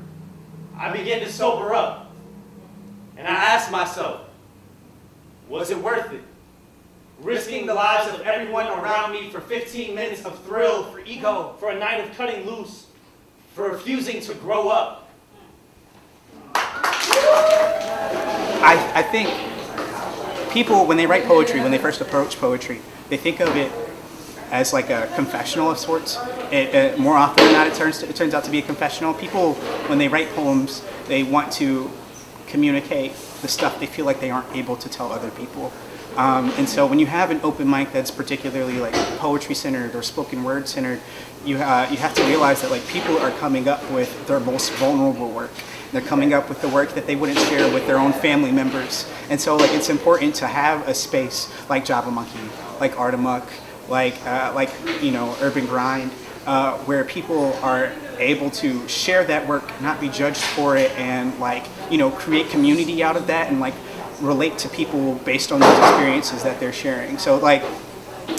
I 0.76 0.92
begin 0.92 1.20
to 1.20 1.32
sober 1.32 1.74
up. 1.74 2.03
And 3.18 3.28
I 3.28 3.32
ask 3.32 3.72
myself, 3.72 4.22
was 5.48 5.70
it 5.70 5.78
worth 5.78 6.12
it? 6.12 6.22
Risking 7.20 7.66
the 7.66 7.74
lives 7.74 8.14
of 8.14 8.22
everyone 8.22 8.68
around 8.68 9.12
me 9.12 9.30
for 9.30 9.40
15 9.40 9.94
minutes 9.94 10.26
of 10.26 10.38
thrill, 10.44 10.84
for 10.86 11.00
ego, 11.02 11.56
for 11.60 11.70
a 11.70 11.78
night 11.78 12.04
of 12.04 12.16
cutting 12.18 12.46
loose, 12.46 12.88
for 13.54 13.70
refusing 13.70 14.20
to 14.22 14.34
grow 14.34 14.70
up. 14.70 15.12
I, 18.66 18.92
I 18.96 19.04
think 19.04 19.30
people, 20.52 20.86
when 20.86 20.98
they 20.98 21.06
write 21.06 21.26
poetry, 21.26 21.60
when 21.60 21.72
they 21.72 21.78
first 21.78 22.02
approach 22.02 22.40
poetry, 22.40 22.82
they 23.10 23.18
think 23.18 23.40
of 23.40 23.56
it 23.56 23.72
as 24.52 24.72
like 24.74 24.90
a 24.90 25.12
confessional 25.16 25.72
of 25.72 25.78
sorts. 25.78 26.18
It, 26.52 26.96
uh, 26.96 26.98
more 26.98 27.18
often 27.18 27.44
than 27.44 27.54
not, 27.54 27.68
it 27.68 27.74
turns, 27.74 28.04
it 28.04 28.16
turns 28.16 28.34
out 28.34 28.44
to 28.46 28.52
be 28.52 28.60
a 28.60 28.62
confessional. 28.62 29.14
People, 29.14 29.54
when 29.88 29.98
they 29.98 30.08
write 30.08 30.30
poems, 30.30 30.84
they 31.08 31.24
want 31.24 31.52
to 31.54 31.92
communicate 32.48 33.14
the 33.42 33.48
stuff 33.48 33.80
they 33.80 33.86
feel 33.86 34.06
like 34.06 34.20
they 34.20 34.32
aren't 34.32 34.56
able 34.56 34.76
to 34.78 34.90
tell 34.90 35.12
other 35.12 35.32
people. 35.32 35.72
Um, 36.16 36.52
and 36.58 36.70
so 36.70 36.86
when 36.86 37.00
you 37.00 37.08
have 37.08 37.32
an 37.32 37.40
open 37.44 37.68
mic 37.68 37.92
that's 37.92 38.12
particularly 38.12 38.78
like 38.80 38.94
poetry 39.18 39.56
centered 39.56 39.96
or 39.96 40.04
spoken 40.04 40.44
word 40.44 40.68
centered, 40.68 41.02
you, 41.44 41.58
uh, 41.58 41.88
you 41.90 41.98
have 41.98 42.14
to 42.16 42.24
realize 42.26 42.62
that 42.62 42.72
like 42.72 42.88
people 42.88 43.18
are 43.18 43.32
coming 43.32 43.68
up 43.68 43.90
with 43.92 44.28
their 44.28 44.40
most 44.40 44.72
vulnerable 44.74 45.30
work. 45.30 45.52
They're 45.92 46.02
coming 46.02 46.34
up 46.34 46.50
with 46.50 46.62
the 46.62 46.70
work 46.70 46.94
that 46.94 47.08
they 47.08 47.16
wouldn't 47.16 47.40
share 47.40 47.72
with 47.72 47.86
their 47.88 47.98
own 47.98 48.14
family 48.14 48.52
members. 48.52 49.10
And 49.30 49.40
so 49.40 49.56
like 49.56 49.72
it's 49.74 49.90
important 49.90 50.36
to 50.36 50.48
have 50.48 50.88
a 50.88 50.94
space 50.94 51.52
like 51.70 51.86
Java 51.86 52.12
Monkey, 52.12 52.40
like 52.80 53.00
Art 53.00 53.14
Amok, 53.14 53.48
like 53.90 54.16
uh, 54.26 54.52
like 54.56 54.70
you 55.02 55.12
know 55.12 55.36
Urban 55.42 55.66
Grind, 55.66 56.12
uh, 56.46 56.78
where 56.80 57.04
people 57.04 57.54
are 57.62 57.92
able 58.20 58.50
to 58.52 58.88
share 58.88 59.24
that 59.26 59.48
work, 59.48 59.64
not 59.82 60.00
be 60.00 60.10
judged 60.10 60.42
for 60.42 60.78
it, 60.78 60.92
and 60.92 61.38
like 61.40 61.66
you 61.90 61.98
know 61.98 62.12
create 62.12 62.50
community 62.50 63.04
out 63.04 63.16
of 63.16 63.28
that, 63.28 63.50
and 63.50 63.60
like 63.60 63.74
relate 64.22 64.58
to 64.60 64.70
people 64.70 65.16
based 65.16 65.52
on 65.52 65.60
those 65.60 65.78
experiences 65.80 66.44
that 66.44 66.60
they're 66.60 66.74
sharing. 66.74 67.18
So 67.18 67.38
like, 67.38 67.64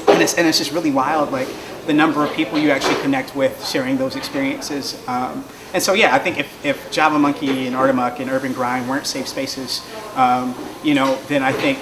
and 0.08 0.22
it's 0.22 0.34
and 0.34 0.46
it's 0.46 0.58
just 0.58 0.72
really 0.72 0.90
wild, 0.90 1.32
like 1.32 1.48
the 1.86 1.92
number 1.92 2.24
of 2.24 2.32
people 2.32 2.58
you 2.58 2.70
actually 2.70 3.00
connect 3.02 3.36
with 3.36 3.66
sharing 3.66 3.96
those 3.98 4.16
experiences. 4.16 5.02
Um, 5.06 5.44
and 5.72 5.82
so 5.82 5.92
yeah, 5.92 6.14
I 6.14 6.18
think 6.18 6.38
if, 6.38 6.64
if 6.64 6.90
Java 6.90 7.18
Monkey 7.18 7.66
and 7.66 7.76
Art 7.76 7.90
Amok 7.90 8.20
and 8.20 8.30
Urban 8.30 8.52
Grind 8.52 8.88
weren't 8.88 9.06
safe 9.06 9.28
spaces, 9.28 9.82
um, 10.14 10.54
you 10.82 10.94
know, 10.94 11.18
then 11.26 11.42
I 11.42 11.52
think 11.52 11.78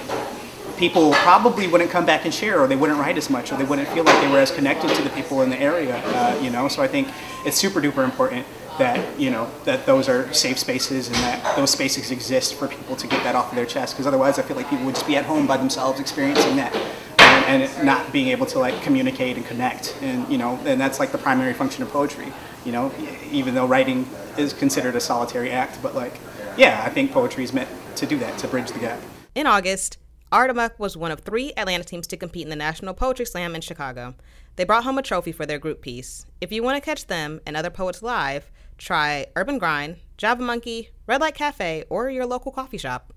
people 0.82 1.12
probably 1.12 1.68
wouldn't 1.68 1.92
come 1.92 2.04
back 2.04 2.24
and 2.24 2.34
share, 2.34 2.60
or 2.60 2.66
they 2.66 2.74
wouldn't 2.74 2.98
write 2.98 3.16
as 3.16 3.30
much, 3.30 3.52
or 3.52 3.56
they 3.56 3.62
wouldn't 3.62 3.86
feel 3.90 4.02
like 4.02 4.20
they 4.20 4.26
were 4.26 4.40
as 4.40 4.50
connected 4.50 4.90
to 4.90 5.00
the 5.00 5.10
people 5.10 5.40
in 5.42 5.48
the 5.48 5.56
area. 5.56 5.96
Uh, 6.06 6.36
you 6.42 6.50
know, 6.50 6.66
so 6.66 6.82
I 6.82 6.88
think 6.88 7.06
it's 7.46 7.56
super 7.56 7.80
duper 7.80 8.02
important 8.02 8.44
that 8.78 8.98
you 9.16 9.30
know 9.30 9.48
that 9.64 9.86
those 9.86 10.08
are 10.08 10.32
safe 10.34 10.58
spaces 10.58 11.06
and 11.06 11.14
that 11.18 11.54
those 11.54 11.70
spaces 11.70 12.10
exist 12.10 12.56
for 12.56 12.66
people 12.66 12.96
to 12.96 13.06
get 13.06 13.22
that 13.22 13.36
off 13.36 13.50
of 13.50 13.54
their 13.54 13.64
chest. 13.64 13.94
Because 13.94 14.08
otherwise, 14.08 14.40
I 14.40 14.42
feel 14.42 14.56
like 14.56 14.68
people 14.68 14.84
would 14.86 14.96
just 14.96 15.06
be 15.06 15.14
at 15.14 15.24
home 15.24 15.46
by 15.46 15.56
themselves 15.56 16.00
experiencing 16.00 16.56
that. 16.56 16.74
And, 17.18 17.62
and 17.62 17.86
not 17.86 18.12
being 18.12 18.28
able 18.28 18.46
to 18.46 18.58
like 18.58 18.82
communicate 18.82 19.36
and 19.36 19.46
connect, 19.46 19.96
and 20.02 20.28
you 20.28 20.36
know, 20.36 20.58
and 20.64 20.80
that's 20.80 20.98
like 20.98 21.12
the 21.12 21.18
primary 21.18 21.54
function 21.54 21.84
of 21.84 21.90
poetry. 21.90 22.32
You 22.64 22.72
know, 22.72 22.92
even 23.30 23.54
though 23.54 23.66
writing 23.66 24.08
is 24.36 24.52
considered 24.52 24.96
a 24.96 25.00
solitary 25.00 25.52
act, 25.52 25.80
but 25.80 25.94
like, 25.94 26.14
yeah, 26.56 26.82
I 26.84 26.90
think 26.90 27.12
poetry 27.12 27.44
is 27.44 27.52
meant 27.52 27.68
to 27.96 28.06
do 28.06 28.18
that, 28.18 28.36
to 28.38 28.48
bridge 28.48 28.72
the 28.72 28.80
gap. 28.80 29.00
In 29.34 29.46
August, 29.46 29.98
Art 30.32 30.48
Amok 30.48 30.80
was 30.80 30.96
one 30.96 31.10
of 31.10 31.20
three 31.20 31.52
Atlanta 31.58 31.84
teams 31.84 32.06
to 32.06 32.16
compete 32.16 32.44
in 32.44 32.48
the 32.48 32.56
National 32.56 32.94
Poetry 32.94 33.26
Slam 33.26 33.54
in 33.54 33.60
Chicago. 33.60 34.14
They 34.56 34.64
brought 34.64 34.84
home 34.84 34.96
a 34.96 35.02
trophy 35.02 35.30
for 35.30 35.44
their 35.44 35.58
group 35.58 35.82
piece. 35.82 36.24
If 36.40 36.50
you 36.50 36.62
want 36.62 36.76
to 36.76 36.80
catch 36.80 37.06
them 37.06 37.42
and 37.46 37.54
other 37.54 37.68
poets 37.68 38.02
live, 38.02 38.50
try 38.78 39.26
Urban 39.36 39.58
Grind, 39.58 39.96
Java 40.16 40.42
Monkey, 40.42 40.88
Red 41.06 41.20
Light 41.20 41.34
Cafe, 41.34 41.84
or 41.90 42.08
your 42.08 42.24
local 42.24 42.50
coffee 42.50 42.78
shop. 42.78 43.12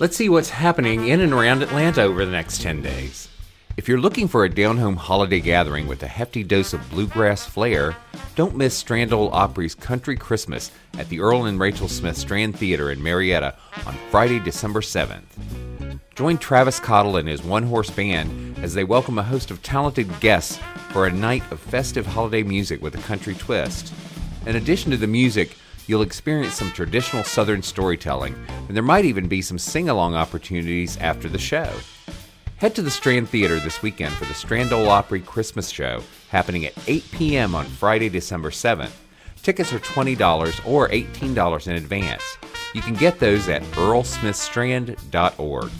Let's 0.00 0.16
see 0.16 0.28
what's 0.28 0.50
happening 0.50 1.06
in 1.06 1.20
and 1.20 1.32
around 1.32 1.62
Atlanta 1.62 2.02
over 2.02 2.24
the 2.24 2.32
next 2.32 2.60
10 2.60 2.82
days. 2.82 3.28
If 3.76 3.88
you're 3.88 4.00
looking 4.00 4.28
for 4.28 4.44
a 4.44 4.48
down 4.48 4.78
home 4.78 4.94
holiday 4.94 5.40
gathering 5.40 5.88
with 5.88 6.00
a 6.04 6.06
hefty 6.06 6.44
dose 6.44 6.72
of 6.74 6.90
bluegrass 6.90 7.44
flair, 7.44 7.96
don't 8.36 8.54
miss 8.54 8.76
Strand 8.76 9.12
Ole 9.12 9.30
Opry's 9.34 9.74
Country 9.74 10.16
Christmas 10.16 10.70
at 10.96 11.08
the 11.08 11.18
Earl 11.18 11.46
and 11.46 11.58
Rachel 11.58 11.88
Smith 11.88 12.16
Strand 12.16 12.56
Theater 12.56 12.92
in 12.92 13.02
Marietta 13.02 13.56
on 13.84 13.96
Friday, 14.12 14.38
December 14.38 14.80
7th. 14.80 15.98
Join 16.14 16.38
Travis 16.38 16.78
Cottle 16.78 17.16
and 17.16 17.28
his 17.28 17.42
one 17.42 17.64
horse 17.64 17.90
band 17.90 18.56
as 18.58 18.74
they 18.74 18.84
welcome 18.84 19.18
a 19.18 19.24
host 19.24 19.50
of 19.50 19.60
talented 19.64 20.08
guests 20.20 20.60
for 20.90 21.08
a 21.08 21.12
night 21.12 21.42
of 21.50 21.58
festive 21.58 22.06
holiday 22.06 22.44
music 22.44 22.80
with 22.80 22.94
a 22.94 23.02
country 23.02 23.34
twist. 23.34 23.92
In 24.46 24.54
addition 24.54 24.92
to 24.92 24.96
the 24.96 25.08
music, 25.08 25.56
you'll 25.88 26.02
experience 26.02 26.54
some 26.54 26.70
traditional 26.70 27.24
Southern 27.24 27.60
storytelling, 27.60 28.36
and 28.68 28.76
there 28.76 28.84
might 28.84 29.04
even 29.04 29.26
be 29.26 29.42
some 29.42 29.58
sing 29.58 29.88
along 29.88 30.14
opportunities 30.14 30.96
after 30.98 31.28
the 31.28 31.38
show. 31.38 31.72
Head 32.58 32.76
to 32.76 32.82
the 32.82 32.90
Strand 32.90 33.28
Theater 33.28 33.58
this 33.58 33.82
weekend 33.82 34.14
for 34.14 34.26
the 34.26 34.34
Strand 34.34 34.72
Ole 34.72 34.88
Opry 34.88 35.20
Christmas 35.20 35.70
Show 35.70 36.02
happening 36.28 36.64
at 36.64 36.72
8 36.86 37.04
p.m. 37.10 37.54
on 37.54 37.66
Friday, 37.66 38.08
December 38.08 38.50
7th. 38.50 38.92
Tickets 39.42 39.72
are 39.72 39.80
$20 39.80 40.66
or 40.66 40.88
$18 40.88 41.66
in 41.66 41.74
advance. 41.74 42.22
You 42.72 42.80
can 42.80 42.94
get 42.94 43.18
those 43.18 43.48
at 43.48 43.62
earlsmithstrand.org. 43.62 45.70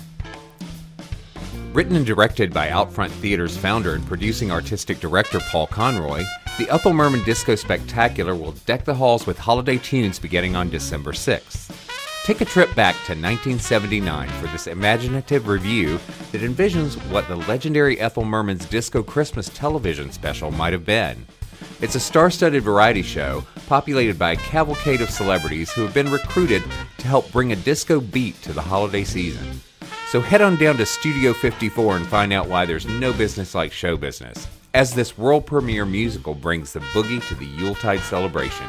Written 1.72 1.96
and 1.96 2.06
directed 2.06 2.52
by 2.52 2.68
Outfront 2.68 3.10
Theater's 3.10 3.56
founder 3.56 3.94
and 3.94 4.06
producing 4.06 4.50
artistic 4.50 4.98
director 4.98 5.38
Paul 5.50 5.68
Conroy, 5.68 6.24
the 6.58 6.68
Ethel 6.70 6.92
Merman 6.92 7.24
Disco 7.24 7.54
Spectacular 7.54 8.34
will 8.34 8.52
deck 8.66 8.84
the 8.84 8.94
halls 8.94 9.26
with 9.26 9.38
holiday 9.38 9.78
tunes 9.78 10.18
beginning 10.18 10.56
on 10.56 10.70
December 10.70 11.12
6th. 11.12 11.83
Take 12.24 12.40
a 12.40 12.46
trip 12.46 12.74
back 12.74 12.94
to 12.94 13.12
1979 13.12 14.30
for 14.30 14.46
this 14.46 14.66
imaginative 14.66 15.46
review 15.46 16.00
that 16.32 16.40
envisions 16.40 16.94
what 17.10 17.28
the 17.28 17.36
legendary 17.36 18.00
Ethel 18.00 18.24
Merman's 18.24 18.64
Disco 18.64 19.02
Christmas 19.02 19.50
television 19.50 20.10
special 20.10 20.50
might 20.50 20.72
have 20.72 20.86
been. 20.86 21.26
It's 21.82 21.96
a 21.96 22.00
star 22.00 22.30
studded 22.30 22.62
variety 22.62 23.02
show 23.02 23.44
populated 23.66 24.18
by 24.18 24.32
a 24.32 24.36
cavalcade 24.36 25.02
of 25.02 25.10
celebrities 25.10 25.70
who 25.70 25.82
have 25.82 25.92
been 25.92 26.10
recruited 26.10 26.62
to 26.96 27.06
help 27.06 27.30
bring 27.30 27.52
a 27.52 27.56
disco 27.56 28.00
beat 28.00 28.40
to 28.40 28.54
the 28.54 28.62
holiday 28.62 29.04
season. 29.04 29.60
So 30.08 30.22
head 30.22 30.40
on 30.40 30.56
down 30.56 30.78
to 30.78 30.86
Studio 30.86 31.34
54 31.34 31.98
and 31.98 32.06
find 32.06 32.32
out 32.32 32.48
why 32.48 32.64
there's 32.64 32.86
no 32.86 33.12
business 33.12 33.54
like 33.54 33.70
show 33.70 33.98
business, 33.98 34.48
as 34.72 34.94
this 34.94 35.18
world 35.18 35.44
premiere 35.44 35.84
musical 35.84 36.34
brings 36.34 36.72
the 36.72 36.80
boogie 36.80 37.22
to 37.28 37.34
the 37.34 37.44
Yuletide 37.44 38.00
celebration. 38.00 38.66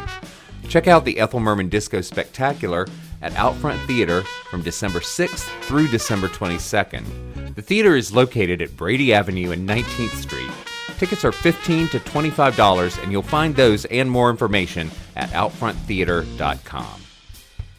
Check 0.67 0.87
out 0.87 1.05
the 1.05 1.19
Ethel 1.19 1.39
Merman 1.39 1.69
Disco 1.69 2.01
Spectacular 2.01 2.87
at 3.25 3.33
Outfront 3.33 3.83
Theater 3.87 4.21
from 4.51 4.61
December 4.61 4.99
6th 4.99 5.49
through 5.63 5.87
December 5.87 6.27
22nd. 6.27 7.55
The 7.55 7.61
theater 7.61 7.95
is 7.95 8.13
located 8.13 8.61
at 8.61 8.77
Brady 8.77 9.13
Avenue 9.13 9.51
and 9.51 9.67
19th 9.67 10.15
Street. 10.21 10.51
Tickets 10.99 11.25
are 11.25 11.31
15 11.31 11.87
to 11.89 11.99
$25, 11.99 13.01
and 13.01 13.11
you'll 13.11 13.23
find 13.23 13.55
those 13.55 13.85
and 13.85 14.09
more 14.09 14.29
information 14.29 14.91
at 15.15 15.29
OutfrontTheater.com. 15.31 17.01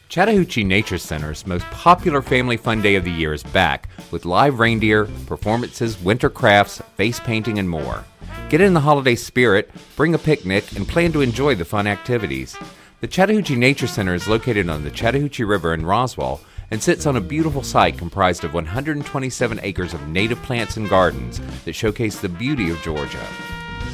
Chattahoochee 0.09 0.63
Nature 0.63 0.97
Center's 0.97 1.47
most 1.47 1.65
popular 1.65 2.21
family 2.21 2.57
fun 2.57 2.81
day 2.81 2.95
of 2.95 3.05
the 3.05 3.11
year 3.11 3.33
is 3.33 3.43
back 3.43 3.89
with 4.11 4.25
live 4.25 4.59
reindeer, 4.59 5.05
performances, 5.25 6.01
winter 6.01 6.29
crafts, 6.29 6.81
face 6.95 7.19
painting, 7.21 7.57
and 7.57 7.69
more. 7.69 8.03
Get 8.49 8.61
in 8.61 8.73
the 8.73 8.79
holiday 8.81 9.15
spirit, 9.15 9.69
bring 9.95 10.13
a 10.13 10.17
picnic, 10.17 10.75
and 10.75 10.87
plan 10.87 11.11
to 11.13 11.21
enjoy 11.21 11.55
the 11.55 11.65
fun 11.65 11.87
activities. 11.87 12.55
The 12.99 13.07
Chattahoochee 13.07 13.55
Nature 13.55 13.85
Center 13.85 14.15
is 14.15 14.27
located 14.27 14.69
on 14.69 14.83
the 14.83 14.89
Chattahoochee 14.89 15.43
River 15.43 15.71
in 15.75 15.85
Roswell 15.85 16.41
and 16.71 16.81
sits 16.81 17.05
on 17.05 17.15
a 17.15 17.21
beautiful 17.21 17.61
site 17.61 17.95
comprised 17.95 18.43
of 18.43 18.55
127 18.55 19.59
acres 19.61 19.93
of 19.93 20.07
native 20.07 20.41
plants 20.41 20.77
and 20.77 20.89
gardens 20.89 21.39
that 21.65 21.73
showcase 21.73 22.19
the 22.19 22.27
beauty 22.27 22.71
of 22.71 22.81
Georgia. 22.81 23.23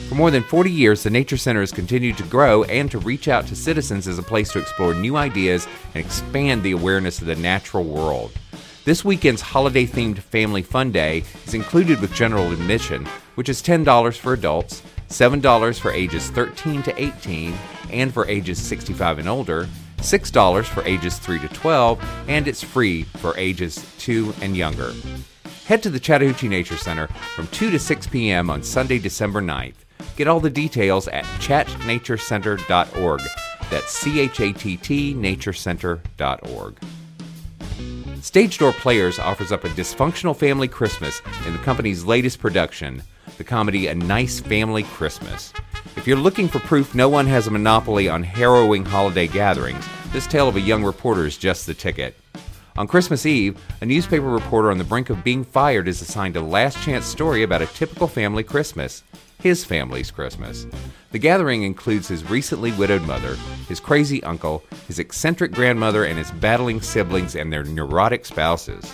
For 0.07 0.15
more 0.15 0.31
than 0.31 0.41
40 0.41 0.71
years, 0.71 1.03
the 1.03 1.09
Nature 1.09 1.35
Center 1.35 1.59
has 1.59 1.73
continued 1.73 2.15
to 2.15 2.23
grow 2.23 2.63
and 2.63 2.89
to 2.91 2.97
reach 2.97 3.27
out 3.27 3.45
to 3.47 3.57
citizens 3.57 4.07
as 4.07 4.19
a 4.19 4.23
place 4.23 4.53
to 4.53 4.59
explore 4.59 4.93
new 4.93 5.17
ideas 5.17 5.67
and 5.93 6.05
expand 6.05 6.63
the 6.63 6.71
awareness 6.71 7.19
of 7.19 7.27
the 7.27 7.35
natural 7.35 7.83
world. 7.83 8.31
This 8.85 9.03
weekend's 9.03 9.41
holiday 9.41 9.85
themed 9.85 10.19
Family 10.19 10.61
Fun 10.61 10.93
Day 10.93 11.25
is 11.45 11.53
included 11.53 11.99
with 11.99 12.13
general 12.13 12.53
admission, 12.53 13.05
which 13.35 13.49
is 13.49 13.61
$10 13.61 14.17
for 14.17 14.31
adults, 14.31 14.81
$7 15.09 15.77
for 15.77 15.91
ages 15.91 16.29
13 16.29 16.83
to 16.83 17.01
18, 17.01 17.53
and 17.93 18.13
for 18.13 18.27
ages 18.27 18.61
65 18.61 19.19
and 19.19 19.29
older, 19.29 19.67
$6 19.97 20.65
for 20.65 20.83
ages 20.83 21.17
3 21.17 21.39
to 21.39 21.47
12, 21.47 22.25
and 22.27 22.47
it's 22.47 22.63
free 22.63 23.03
for 23.03 23.37
ages 23.37 23.85
2 23.99 24.33
and 24.41 24.57
younger. 24.57 24.91
Head 25.65 25.81
to 25.83 25.89
the 25.89 25.99
Chattahoochee 25.99 26.49
Nature 26.49 26.77
Center 26.77 27.07
from 27.07 27.47
2 27.47 27.71
to 27.71 27.79
6 27.79 28.07
p.m. 28.07 28.49
on 28.49 28.63
Sunday, 28.63 28.99
December 28.99 29.41
9th. 29.41 29.75
Get 30.17 30.27
all 30.27 30.39
the 30.39 30.49
details 30.49 31.07
at 31.07 31.23
chatnaturecenter.org. 31.39 33.21
That's 33.71 33.91
C 33.91 34.19
H 34.19 34.39
A 34.41 34.51
T 34.51 34.77
T 34.77 35.15
naturecenter.org. 35.15 36.77
Stage 38.21 38.57
Door 38.57 38.73
Players 38.73 39.19
offers 39.19 39.51
up 39.51 39.63
a 39.63 39.69
dysfunctional 39.69 40.35
family 40.35 40.67
Christmas 40.67 41.21
in 41.47 41.53
the 41.53 41.59
company's 41.59 42.05
latest 42.05 42.39
production, 42.39 43.01
the 43.37 43.43
comedy 43.43 43.87
A 43.87 43.95
Nice 43.95 44.39
Family 44.39 44.83
Christmas. 44.83 45.51
If 46.03 46.07
you're 46.07 46.17
looking 46.17 46.49
for 46.49 46.59
proof 46.59 46.93
no 46.93 47.07
one 47.07 47.27
has 47.27 47.47
a 47.47 47.51
monopoly 47.51 48.09
on 48.09 48.23
harrowing 48.23 48.83
holiday 48.83 49.25
gatherings, 49.25 49.87
this 50.11 50.27
tale 50.27 50.49
of 50.49 50.57
a 50.57 50.59
young 50.59 50.83
reporter 50.83 51.25
is 51.25 51.37
just 51.37 51.65
the 51.65 51.73
ticket. 51.73 52.17
On 52.75 52.89
Christmas 52.89 53.25
Eve, 53.25 53.57
a 53.79 53.85
newspaper 53.85 54.27
reporter 54.27 54.69
on 54.69 54.77
the 54.77 54.83
brink 54.83 55.09
of 55.09 55.23
being 55.23 55.45
fired 55.45 55.87
is 55.87 56.01
assigned 56.01 56.35
a 56.35 56.41
last 56.41 56.77
chance 56.83 57.05
story 57.05 57.43
about 57.43 57.61
a 57.61 57.67
typical 57.67 58.09
family 58.09 58.43
Christmas 58.43 59.01
his 59.41 59.63
family's 59.63 60.11
Christmas. 60.11 60.67
The 61.11 61.19
gathering 61.19 61.63
includes 61.63 62.09
his 62.09 62.29
recently 62.29 62.73
widowed 62.73 63.03
mother, 63.03 63.37
his 63.69 63.79
crazy 63.79 64.21
uncle, 64.23 64.61
his 64.87 64.99
eccentric 64.99 65.53
grandmother, 65.53 66.03
and 66.03 66.17
his 66.17 66.31
battling 66.31 66.81
siblings 66.81 67.37
and 67.37 67.51
their 67.51 67.63
neurotic 67.63 68.25
spouses. 68.25 68.93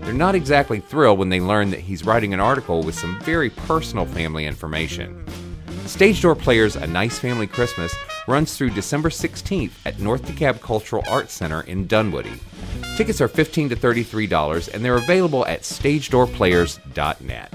They're 0.00 0.14
not 0.14 0.34
exactly 0.34 0.80
thrilled 0.80 1.18
when 1.18 1.28
they 1.28 1.40
learn 1.40 1.68
that 1.68 1.80
he's 1.80 2.06
writing 2.06 2.32
an 2.32 2.40
article 2.40 2.82
with 2.82 2.94
some 2.94 3.20
very 3.20 3.50
personal 3.50 4.06
family 4.06 4.46
information. 4.46 5.22
Stage 5.88 6.20
Door 6.20 6.36
Players 6.36 6.76
A 6.76 6.86
Nice 6.86 7.18
Family 7.18 7.46
Christmas 7.46 7.94
runs 8.26 8.56
through 8.56 8.70
December 8.70 9.08
16th 9.08 9.70
at 9.84 9.98
North 10.00 10.22
DeKalb 10.26 10.60
Cultural 10.60 11.04
Arts 11.08 11.32
Center 11.32 11.60
in 11.62 11.86
Dunwoody. 11.86 12.40
Tickets 12.96 13.20
are 13.20 13.28
15 13.28 13.68
to 13.70 13.76
$33 13.76 14.74
and 14.74 14.84
they're 14.84 14.96
available 14.96 15.46
at 15.46 15.62
stagedoorplayers.net. 15.62 17.54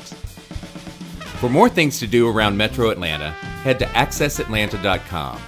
For 1.39 1.49
more 1.49 1.69
things 1.69 1.99
to 1.99 2.07
do 2.07 2.29
around 2.29 2.55
Metro 2.55 2.89
Atlanta, 2.89 3.31
head 3.63 3.79
to 3.79 3.85
accessatlanta.com. 3.85 5.41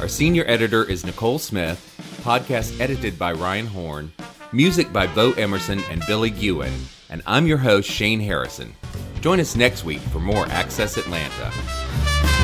Our 0.00 0.08
senior 0.08 0.44
editor 0.46 0.84
is 0.84 1.04
Nicole 1.04 1.38
Smith, 1.38 1.84
podcast 2.22 2.78
edited 2.80 3.18
by 3.18 3.32
Ryan 3.32 3.66
Horn, 3.66 4.12
music 4.52 4.92
by 4.92 5.06
Bo 5.06 5.32
Emerson 5.32 5.80
and 5.90 6.04
Billy 6.06 6.30
Ewan, 6.30 6.72
and 7.10 7.22
I'm 7.26 7.46
your 7.46 7.58
host, 7.58 7.90
Shane 7.90 8.20
Harrison. 8.20 8.74
Join 9.22 9.40
us 9.40 9.56
next 9.56 9.84
week 9.84 10.00
for 10.00 10.20
more 10.20 10.46
Access 10.46 10.96
Atlanta. 10.96 11.52
Bye. 11.88 12.37